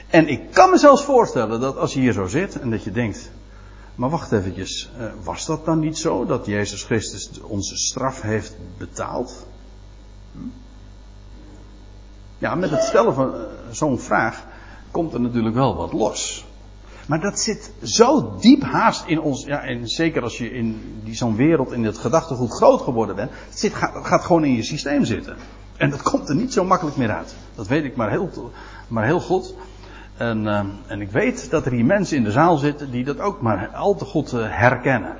[0.07, 2.91] En ik kan me zelfs voorstellen dat als je hier zo zit en dat je
[2.91, 3.31] denkt,
[3.95, 8.55] maar wacht eventjes, eh, was dat dan niet zo dat Jezus Christus onze straf heeft
[8.77, 9.45] betaald?
[10.31, 10.39] Hm?
[12.37, 14.45] Ja, met het stellen van eh, zo'n vraag
[14.91, 16.45] komt er natuurlijk wel wat los.
[17.07, 21.35] Maar dat zit zo diep haast in ons, ja, en zeker als je in zo'n
[21.35, 25.35] wereld, in het gedachtegoed groot geworden bent, het zit, gaat, gewoon in je systeem zitten.
[25.77, 27.35] En dat komt er niet zo makkelijk meer uit.
[27.55, 28.51] Dat weet ik maar heel,
[28.87, 29.53] maar heel goed.
[30.17, 33.19] En, uh, en ik weet dat er hier mensen in de zaal zitten die dat
[33.19, 35.17] ook maar al te goed uh, herkennen.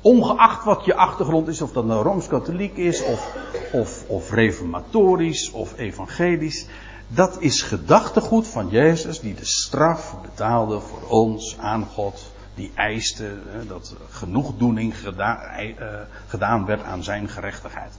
[0.00, 3.36] Ongeacht wat je achtergrond is, of dat nou rooms-katholiek is, of,
[3.72, 6.66] of, of reformatorisch, of evangelisch.
[7.08, 12.32] Dat is gedachtegoed van Jezus die de straf betaalde voor ons aan God.
[12.54, 17.92] Die eiste uh, dat genoegdoening uh, gedaan werd aan zijn gerechtigheid.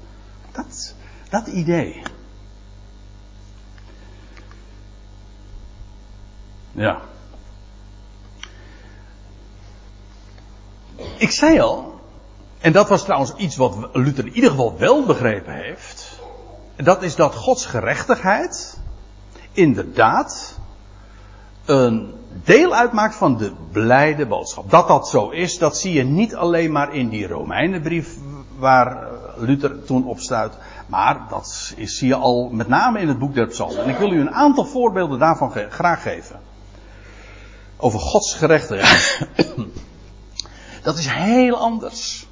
[0.52, 0.94] Dat,
[1.30, 2.04] dat idee.
[6.72, 7.02] Ja.
[11.18, 12.00] Ik zei al,
[12.60, 16.20] en dat was trouwens iets wat Luther in ieder geval wel begrepen heeft.
[16.76, 18.80] Dat is dat Gods gerechtigheid
[19.60, 20.60] inderdaad
[21.66, 24.72] een deel uitmaakt van de blijde boodschap.
[24.72, 28.18] Dat dat zo is, dat zie je niet alleen maar in die Romeinenbrief
[28.58, 29.08] waar
[29.38, 30.54] Luther toen op stuit.
[30.88, 33.84] Maar dat zie je al met name in het boek der Psalmen.
[33.84, 36.40] En ik wil u een aantal voorbeelden daarvan graag geven
[37.78, 39.28] over Gods gerechtigheid.
[40.84, 42.28] Dat is heel anders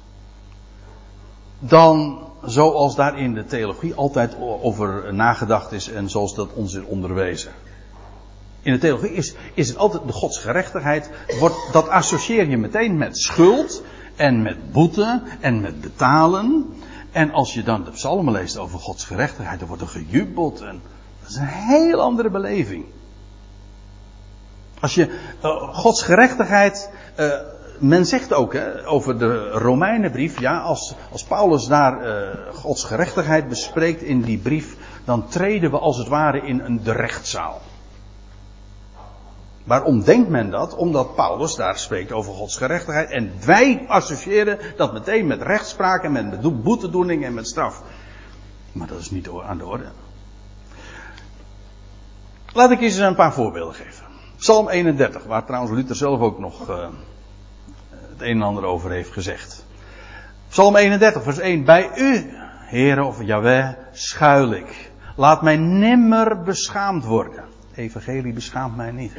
[1.58, 6.84] dan zoals daar in de theologie altijd over nagedacht is en zoals dat ons is
[6.84, 7.52] onderwezen.
[8.62, 13.18] In de theologie is, is het altijd de godsgerechtigheid, wordt, dat associeer je meteen met
[13.18, 13.82] schuld
[14.16, 16.74] en met boete en met betalen.
[17.12, 20.80] En als je dan de psalmen leest over godsgerechtigheid, dan wordt er gejubeld en
[21.20, 22.84] dat is een heel andere beleving.
[24.80, 25.06] Als je
[25.44, 27.32] uh, Gods gerechtigheid uh,
[27.78, 33.48] men zegt ook hè, over de Romeinenbrief, ja, als, als Paulus daar uh, Gods gerechtigheid
[33.48, 37.60] bespreekt in die brief, dan treden we als het ware in een de rechtszaal.
[39.64, 40.76] Waarom denkt men dat?
[40.76, 43.10] Omdat Paulus daar spreekt over Gods gerechtigheid.
[43.10, 47.82] En wij associëren dat meteen met rechtspraak en met boetedoening en met straf.
[48.72, 49.88] Maar dat is niet aan de orde.
[52.52, 54.04] Laat ik eens een paar voorbeelden geven.
[54.38, 56.88] Psalm 31, waar trouwens Luther zelf ook nog uh,
[58.18, 59.64] het een en ander over heeft gezegd.
[60.48, 61.64] Psalm 31, vers 1.
[61.64, 64.90] Bij u, Heere of Yahweh, schuil ik.
[65.16, 67.44] Laat mij nimmer beschaamd worden.
[67.74, 69.12] Evangelie beschaamt mij niet.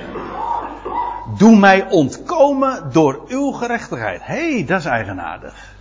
[1.37, 4.21] Doe mij ontkomen door uw gerechtigheid.
[4.23, 5.75] Hé, hey, dat is eigenaardig.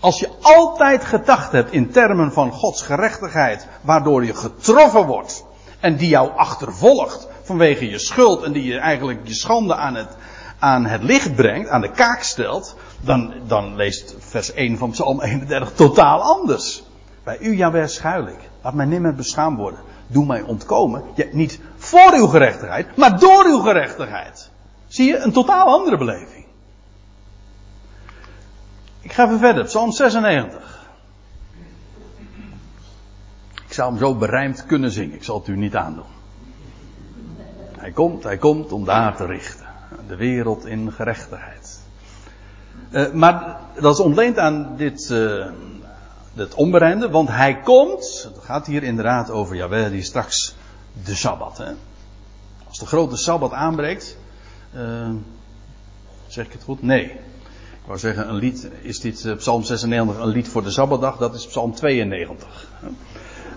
[0.00, 5.44] Als je altijd gedacht hebt in termen van Gods gerechtigheid, waardoor je getroffen wordt
[5.80, 10.16] en die jou achtervolgt vanwege je schuld en die je eigenlijk je schande aan het,
[10.60, 15.20] aan het licht brengt, aan de kaak stelt, dan, dan leest vers 1 van Psalm
[15.22, 16.82] 31 totaal anders.
[17.24, 18.48] Bij u, Jawel, schuil ik.
[18.62, 19.80] Laat mij nimmer beschaamd worden.
[20.06, 21.02] Doe mij ontkomen.
[21.14, 24.50] Ja, niet voor uw gerechtigheid, maar door uw gerechtigheid.
[24.86, 26.44] Zie je, een totaal andere beleving.
[29.00, 30.78] Ik ga even verder, Psalm 96.
[33.66, 36.18] Ik zou hem zo berijmd kunnen zingen, ik zal het u niet aandoen.
[37.76, 39.59] Hij komt, hij komt om daar te richten.
[40.10, 41.80] De wereld in gerechtigheid.
[42.90, 45.46] Uh, maar dat is ontleend aan dit, uh,
[46.54, 50.54] onbereinde, want hij komt, het gaat hier inderdaad over Jawel die straks
[51.04, 51.58] de Sabbat.
[51.58, 51.72] Hè?
[52.68, 54.16] Als de grote Sabbat aanbreekt,
[54.74, 55.10] uh,
[56.26, 56.82] zeg ik het goed?
[56.82, 57.04] Nee.
[57.04, 61.16] Ik wou zeggen, een lied, is dit Psalm 96 een lied voor de Sabbatdag?
[61.16, 62.68] Dat is Psalm 92.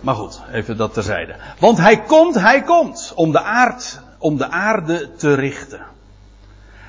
[0.02, 1.36] Maar goed, even dat terzijde.
[1.60, 3.42] Want hij komt, hij komt om de
[4.18, 5.92] om de aarde te richten.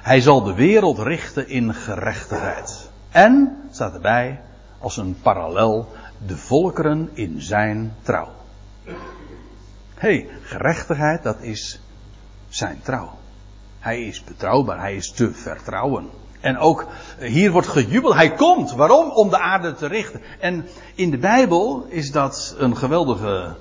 [0.04, 2.90] Hij zal de wereld richten in gerechtigheid.
[3.10, 4.40] En, staat erbij,
[4.78, 5.88] als een parallel,
[6.26, 8.28] de volkeren in zijn trouw.
[9.94, 11.80] hey, gerechtigheid, dat is
[12.48, 13.10] zijn trouw.
[13.78, 16.10] Hij is betrouwbaar, hij is te vertrouwen.
[16.40, 16.86] En ook
[17.18, 18.72] hier wordt gejubeld, hij komt.
[18.72, 19.10] Waarom?
[19.10, 20.20] Om de aarde te richten.
[20.40, 23.56] En in de Bijbel is dat een geweldige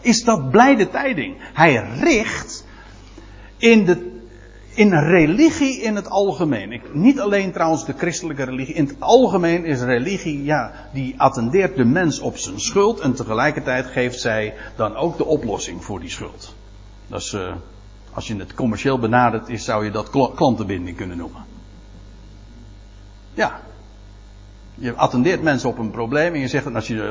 [0.00, 1.36] is dat blijde tijding.
[1.52, 2.64] Hij richt
[3.56, 4.09] in, de,
[4.80, 6.72] in religie in het algemeen.
[6.72, 8.74] Ik, niet alleen trouwens de christelijke religie.
[8.74, 13.00] In het algemeen is religie, ja, die attendeert de mens op zijn schuld.
[13.00, 16.54] En tegelijkertijd geeft zij dan ook de oplossing voor die schuld.
[17.06, 17.54] Dat is, uh,
[18.12, 21.44] als je het commercieel benadert is, zou je dat klantenbinding kunnen noemen.
[23.34, 23.60] Ja,
[24.74, 27.10] je attendeert mensen op een probleem en je zegt als je,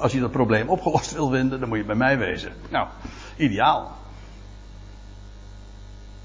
[0.00, 2.52] als je dat probleem opgelost wil vinden, dan moet je bij mij wezen.
[2.70, 2.88] Nou,
[3.36, 3.98] ideaal.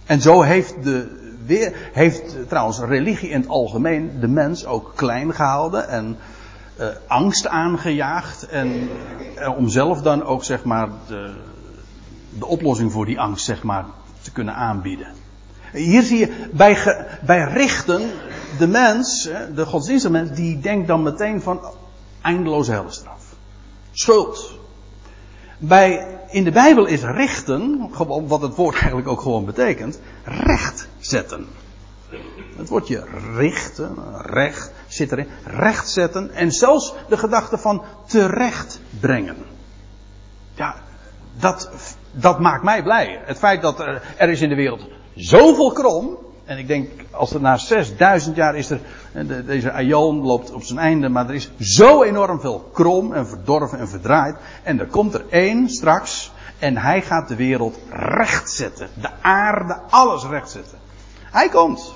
[0.05, 5.33] En zo heeft, de, weer, heeft trouwens religie in het algemeen de mens ook klein
[5.33, 6.17] gehouden en
[6.79, 8.47] uh, angst aangejaagd.
[8.47, 8.89] En
[9.37, 11.33] uh, om zelf dan ook zeg maar de,
[12.29, 13.85] de oplossing voor die angst zeg maar
[14.21, 15.07] te kunnen aanbieden.
[15.71, 18.01] Hier zie je bij, bij richten
[18.57, 21.59] de mens, de godsdienstige mens, die denkt dan meteen van
[22.21, 23.23] eindeloze helstraf.
[23.91, 24.59] Schuld.
[25.57, 27.89] Bij, in de Bijbel is richten,
[28.27, 31.47] wat het woord eigenlijk ook gewoon betekent, recht zetten.
[32.55, 33.03] Het woordje
[33.35, 39.37] richten, recht, zit erin, recht zetten en zelfs de gedachte van terecht brengen.
[40.53, 40.75] Ja,
[41.39, 41.69] dat,
[42.11, 43.21] dat maakt mij blij.
[43.25, 46.17] Het feit dat er, er is in de wereld zoveel krom.
[46.45, 48.79] En ik denk, als er na 6000 jaar is er,
[49.45, 53.79] deze aion loopt op zijn einde, maar er is zo enorm veel krom en verdorven
[53.79, 54.35] en verdraaid.
[54.63, 58.89] En er komt er één straks, en hij gaat de wereld rechtzetten.
[59.01, 60.77] De aarde, alles rechtzetten.
[61.31, 61.93] Hij komt.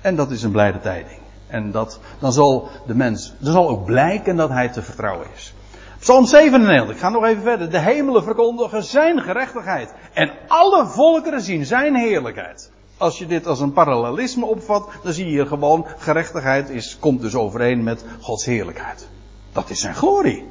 [0.00, 1.18] En dat is een blijde tijding.
[1.46, 5.54] En dat, dan zal de mens, dan zal ook blijken dat hij te vertrouwen is.
[5.98, 7.70] Psalm 97, ik ga nog even verder.
[7.70, 9.94] De hemelen verkondigen zijn gerechtigheid.
[10.12, 12.70] En alle volkeren zien zijn heerlijkheid.
[13.02, 17.34] Als je dit als een parallelisme opvat, dan zie je gewoon, gerechtigheid is, komt dus
[17.34, 19.08] overeen met Gods heerlijkheid.
[19.52, 20.46] Dat is zijn glorie.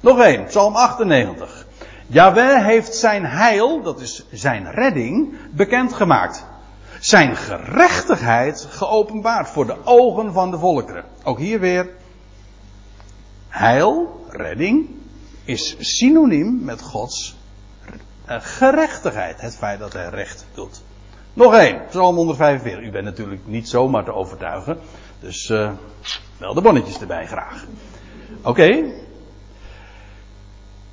[0.00, 1.66] Nog één, Psalm 98.
[2.06, 6.44] Yahweh heeft zijn heil, dat is zijn redding, bekendgemaakt.
[7.00, 11.04] Zijn gerechtigheid geopenbaard voor de ogen van de volkeren.
[11.22, 11.88] Ook hier weer
[13.48, 14.88] Heil, redding,
[15.44, 17.40] is synoniem met Gods
[18.26, 19.40] gerechtigheid.
[19.40, 20.82] Het feit dat hij recht doet.
[21.34, 22.84] Nog één, Psalm 145.
[22.84, 24.78] U bent natuurlijk niet zomaar te overtuigen.
[25.20, 25.70] Dus uh,
[26.38, 27.64] wel de bonnetjes erbij graag.
[28.42, 28.84] Oké.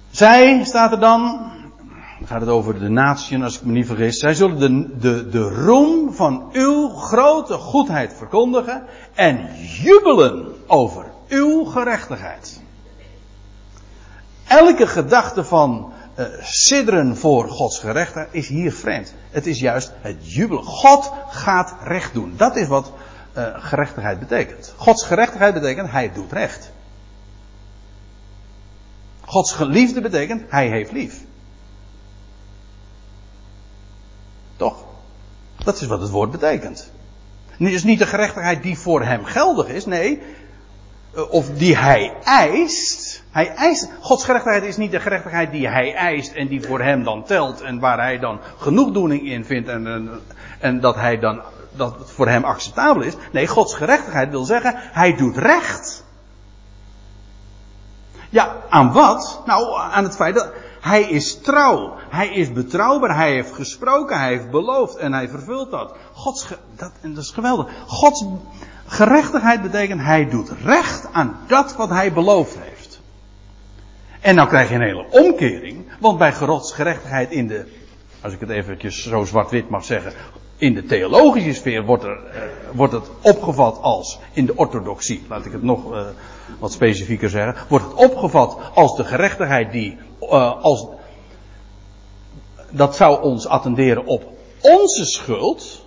[0.09, 1.51] Zij staat er dan.
[2.25, 4.19] gaat het over de natieën, als ik me niet vergis.
[4.19, 9.49] Zij zullen de, de, de roem van uw grote goedheid verkondigen en
[9.82, 12.61] jubelen over uw gerechtigheid.
[14.47, 19.13] Elke gedachte van uh, sidderen voor Gods gerechtigheid is hier vreemd.
[19.30, 20.63] Het is juist het jubelen.
[20.63, 22.34] God gaat recht doen.
[22.38, 22.91] Dat is wat
[23.38, 24.74] uh, gerechtigheid betekent.
[24.78, 26.72] Gods gerechtigheid betekent hij doet recht.
[29.22, 31.22] Gods geliefde betekent hij heeft lief.
[34.55, 34.84] Toch?
[35.57, 36.91] Dat is wat het woord betekent.
[37.47, 40.22] Het is niet de gerechtigheid die voor hem geldig is, nee.
[41.14, 43.24] Eh, of die hij eist.
[43.32, 43.89] Hij eist.
[44.01, 47.62] Gods gerechtigheid is niet de gerechtigheid die hij eist en die voor hem dan telt
[47.62, 50.22] en waar hij dan genoegdoening in vindt en, en,
[50.60, 51.41] en dat hij dan
[51.72, 53.14] dat het voor hem acceptabel is.
[53.32, 56.03] Nee, Gods gerechtigheid wil zeggen, hij doet recht.
[58.30, 59.41] Ja, aan wat?
[59.45, 60.51] Nou, aan het feit dat
[60.82, 61.93] hij is trouw.
[62.10, 63.16] Hij is betrouwbaar.
[63.16, 64.20] Hij heeft gesproken.
[64.20, 64.95] Hij heeft beloofd.
[64.95, 65.95] En hij vervult dat.
[66.14, 67.72] Gods, dat, en dat is geweldig.
[67.88, 68.26] Gods
[68.90, 73.00] gerechtigheid betekent hij doet recht aan dat wat hij beloofd heeft.
[74.20, 75.86] En nou krijg je een hele omkering.
[76.00, 77.66] Want bij Gods gerechtigheid in de,
[78.22, 80.14] als ik het eventjes zo zwart-wit mag zeggen,
[80.58, 82.42] in de theologische sfeer wordt, er, uh,
[82.74, 86.02] wordt het opgevat als, in de orthodoxie, laat ik het nog uh,
[86.60, 90.88] wat specifieker zeggen, wordt het opgevat als de gerechtigheid die, uh, als,
[92.70, 94.24] dat zou ons attenderen op
[94.62, 95.86] onze schuld.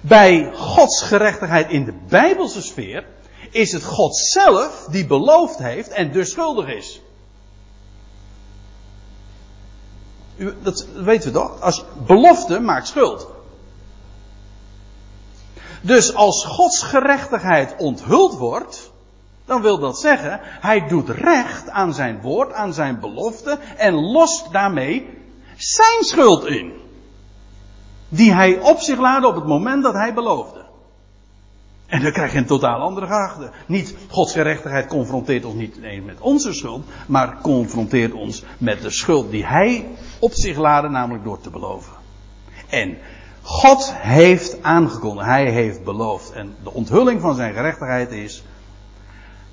[0.00, 3.04] Bij Gods gerechtigheid in de bijbelse sfeer
[3.50, 7.00] is het God zelf die beloofd heeft en dus schuldig is.
[10.62, 11.60] Dat weten we toch?
[11.60, 13.26] Als belofte maakt schuld.
[15.80, 18.90] Dus als Gods gerechtigheid onthuld wordt,
[19.44, 24.52] dan wil dat zeggen, hij doet recht aan zijn woord, aan zijn belofte en lost
[24.52, 25.18] daarmee
[25.56, 26.83] zijn schuld in.
[28.14, 30.64] Die hij op zich laadde op het moment dat hij beloofde.
[31.86, 33.50] En dan krijg je een totaal andere gedachte.
[33.66, 39.30] Niet Gods gerechtigheid confronteert ons niet met onze schuld, maar confronteert ons met de schuld
[39.30, 39.88] die hij
[40.18, 41.92] op zich laadde, namelijk door te beloven.
[42.68, 42.98] En
[43.42, 46.32] God heeft aangekondigd, hij heeft beloofd.
[46.32, 48.44] En de onthulling van zijn gerechtigheid is,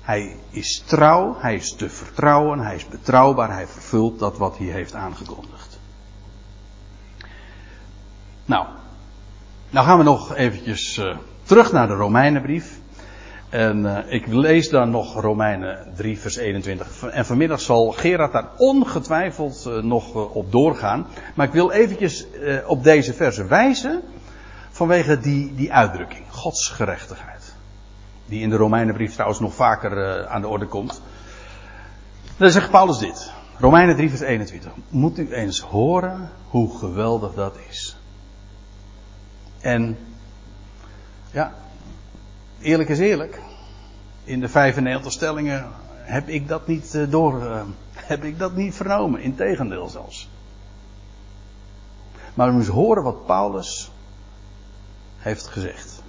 [0.02, 4.66] hij is trouw, hij is te vertrouwen, hij is betrouwbaar, hij vervult dat wat hij
[4.66, 5.61] heeft aangekondigd.
[8.52, 8.66] Nou,
[9.70, 12.78] nou gaan we nog eventjes uh, terug naar de Romeinenbrief.
[13.48, 17.02] En uh, ik lees dan nog Romeinen 3, vers 21.
[17.02, 21.06] En vanmiddag zal Gerard daar ongetwijfeld uh, nog op doorgaan.
[21.34, 22.26] Maar ik wil eventjes
[22.66, 24.02] op deze versen wijzen.
[24.70, 26.24] Vanwege die, die uitdrukking.
[26.28, 27.54] Gods gerechtigheid.
[28.26, 31.02] Die in de Romeinenbrief trouwens nog vaker aan de orde komt.
[32.36, 33.32] Dan zegt Paulus dit.
[33.58, 34.72] Romeinen 3, vers 21.
[34.88, 37.91] Moet u eens horen hoe geweldig dat is.
[39.62, 39.98] En
[41.30, 41.52] ja,
[42.60, 43.40] eerlijk is eerlijk.
[44.24, 47.62] In de 95 stellingen heb ik dat niet uh, door, uh,
[47.94, 49.20] heb ik dat niet vernomen.
[49.20, 50.28] Integendeel zelfs.
[52.34, 53.90] Maar we moeten horen wat Paulus
[55.18, 56.02] heeft gezegd.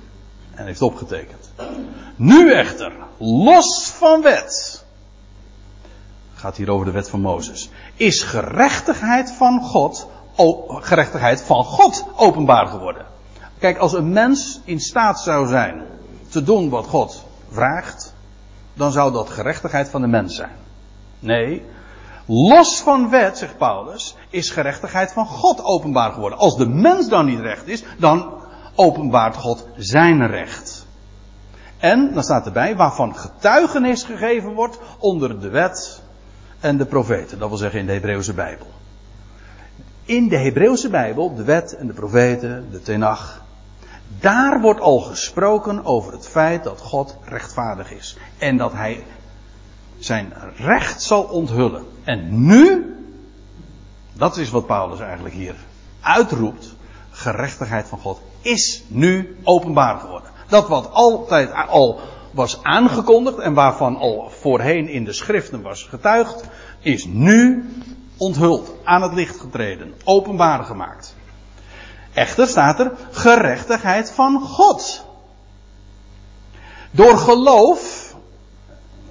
[0.52, 1.52] En heeft opgetekend.
[2.16, 4.86] Nu echter, los van wet.
[6.34, 7.70] Gaat hier over de wet van Mozes.
[7.96, 10.08] Is gerechtigheid van God,
[10.68, 13.06] gerechtigheid van God openbaar geworden.
[13.64, 15.84] Kijk, als een mens in staat zou zijn
[16.30, 18.14] te doen wat God vraagt,
[18.74, 20.56] dan zou dat gerechtigheid van de mens zijn.
[21.20, 21.66] Nee,
[22.26, 26.40] los van wet, zegt Paulus, is gerechtigheid van God openbaar geworden.
[26.40, 28.34] Als de mens dan niet recht is, dan
[28.76, 30.86] openbaart God zijn recht.
[31.78, 36.02] En, dan staat erbij, waarvan getuigenis gegeven wordt onder de wet
[36.60, 37.40] en de profeten.
[37.40, 38.68] Dat wil zeggen in de Hebreeuwse Bijbel.
[40.06, 43.43] In de Hebreeuwse Bijbel, de wet en de profeten, de Tenach,
[44.20, 48.18] daar wordt al gesproken over het feit dat God rechtvaardig is.
[48.38, 49.04] En dat hij
[50.00, 51.86] zijn recht zal onthullen.
[52.04, 52.96] En nu,
[54.14, 55.56] dat is wat Paulus eigenlijk hier
[56.02, 56.76] uitroept,
[57.12, 60.30] gerechtigheid van God is nu openbaar geworden.
[60.48, 62.00] Dat wat altijd al
[62.32, 66.44] was aangekondigd en waarvan al voorheen in de schriften was getuigd,
[66.80, 67.70] is nu
[68.18, 71.16] onthuld, aan het licht getreden, openbaar gemaakt.
[72.14, 75.06] Echter staat er gerechtigheid van God.
[76.92, 78.16] Door geloof,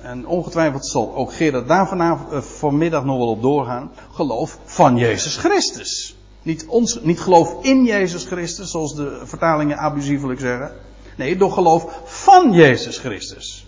[0.00, 4.96] en ongetwijfeld zal ook Gerard daar vanavond, uh, vanmiddag nog wel op doorgaan, geloof van
[4.96, 6.16] Jezus Christus.
[6.42, 10.72] Niet, ons, niet geloof in Jezus Christus, zoals de vertalingen abusievelijk zeggen.
[11.16, 13.66] Nee, door geloof van Jezus Christus.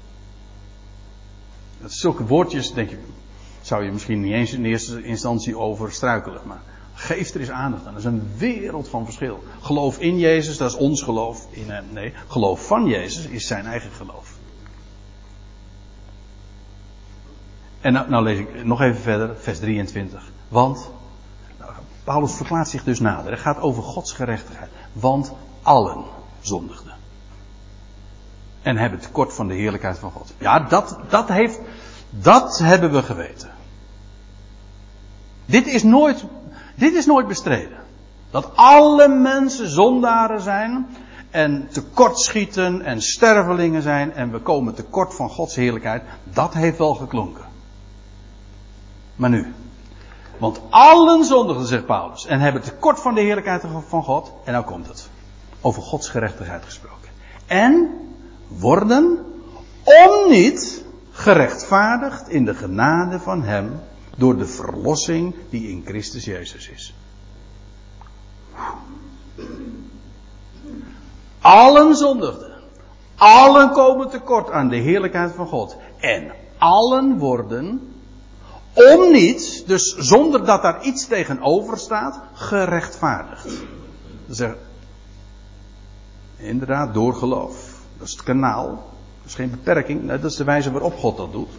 [1.80, 2.98] Dat zulke woordjes, denk je,
[3.60, 6.40] zou je misschien niet eens in eerste instantie over struikelen.
[6.44, 6.62] Maar
[6.94, 7.92] Geef er eens aandacht aan.
[7.92, 9.44] Dat is een wereld van verschil.
[9.60, 11.84] Geloof in Jezus, dat is ons geloof in hem.
[11.92, 14.36] Nee, geloof van Jezus is zijn eigen geloof.
[17.80, 20.32] En nou, nou lees ik nog even verder, vers 23.
[20.48, 20.90] Want,
[21.58, 21.72] nou,
[22.04, 23.30] Paulus verklaart zich dus nader.
[23.30, 24.70] Het gaat over Gods gerechtigheid.
[24.92, 25.32] Want
[25.62, 26.04] allen
[26.40, 26.94] zondigden.
[28.62, 30.34] En hebben tekort van de heerlijkheid van God.
[30.38, 31.60] Ja, dat, dat heeft,
[32.10, 33.50] dat hebben we geweten.
[35.46, 36.24] Dit is nooit,
[36.74, 37.78] dit is nooit bestreden.
[38.30, 40.86] Dat alle mensen zondaren zijn
[41.30, 46.94] en tekortschieten en stervelingen zijn en we komen tekort van Gods heerlijkheid, dat heeft wel
[46.94, 47.44] geklonken.
[49.16, 49.54] Maar nu.
[50.38, 54.32] Want allen zondigen, zegt Paulus, en hebben tekort van de heerlijkheid van God.
[54.44, 55.08] En nou komt het.
[55.60, 57.10] Over Gods gerechtigheid gesproken.
[57.46, 57.90] En
[58.48, 59.18] worden,
[59.84, 63.80] om niet gerechtvaardigd in de genade van Hem,
[64.16, 66.94] door de verlossing die in Christus Jezus is.
[71.40, 72.52] Allen zondigden.
[73.14, 75.76] Allen komen tekort aan de heerlijkheid van God.
[75.98, 77.94] En allen worden
[78.72, 83.48] om niet, dus zonder dat daar iets tegenover staat, gerechtvaardigd.
[84.26, 84.42] Dus
[86.36, 87.82] inderdaad, door geloof.
[87.98, 88.68] Dat is het kanaal.
[88.68, 90.08] Dat is geen beperking.
[90.08, 91.50] Dat is de wijze waarop God dat doet.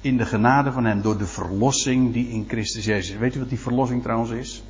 [0.00, 3.16] In de genade van Hem, door de verlossing die in Christus Jezus.
[3.16, 4.62] Weet u wat die verlossing trouwens is?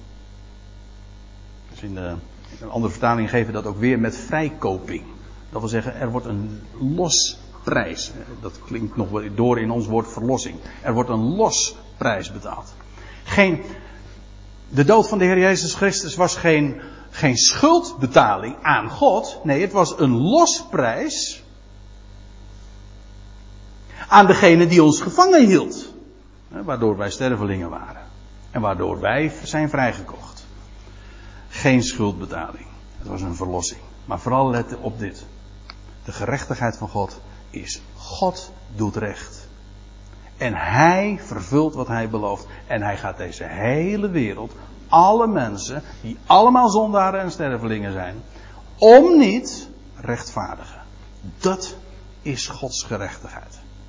[1.70, 2.14] Dus in, de,
[2.59, 5.03] in een andere vertaling geven we dat ook weer met vrijkoping.
[5.51, 8.12] Dat wil zeggen, er wordt een los prijs.
[8.41, 10.57] Dat klinkt nog door in ons woord verlossing.
[10.83, 12.74] Er wordt een losprijs betaald.
[13.24, 13.62] Geen,
[14.68, 19.41] de dood van de Heer Jezus Christus was geen, geen schuldbetaling aan God.
[19.45, 21.39] Nee, het was een losprijs
[24.11, 25.93] aan degene die ons gevangen hield.
[26.49, 28.03] Waardoor wij stervelingen waren.
[28.51, 30.47] En waardoor wij zijn vrijgekocht.
[31.49, 32.67] Geen schuldbetaling.
[32.99, 33.81] Het was een verlossing.
[34.05, 35.27] Maar vooral let op dit.
[36.05, 39.49] De gerechtigheid van God is God doet recht.
[40.37, 42.47] En hij vervult wat hij belooft.
[42.67, 44.53] En hij gaat deze hele wereld,
[44.89, 48.23] alle mensen, die allemaal zondaren en stervelingen zijn,
[48.79, 50.83] om niet rechtvaardigen.
[51.39, 51.77] Dat
[52.23, 53.60] is Gods gerechtigheid.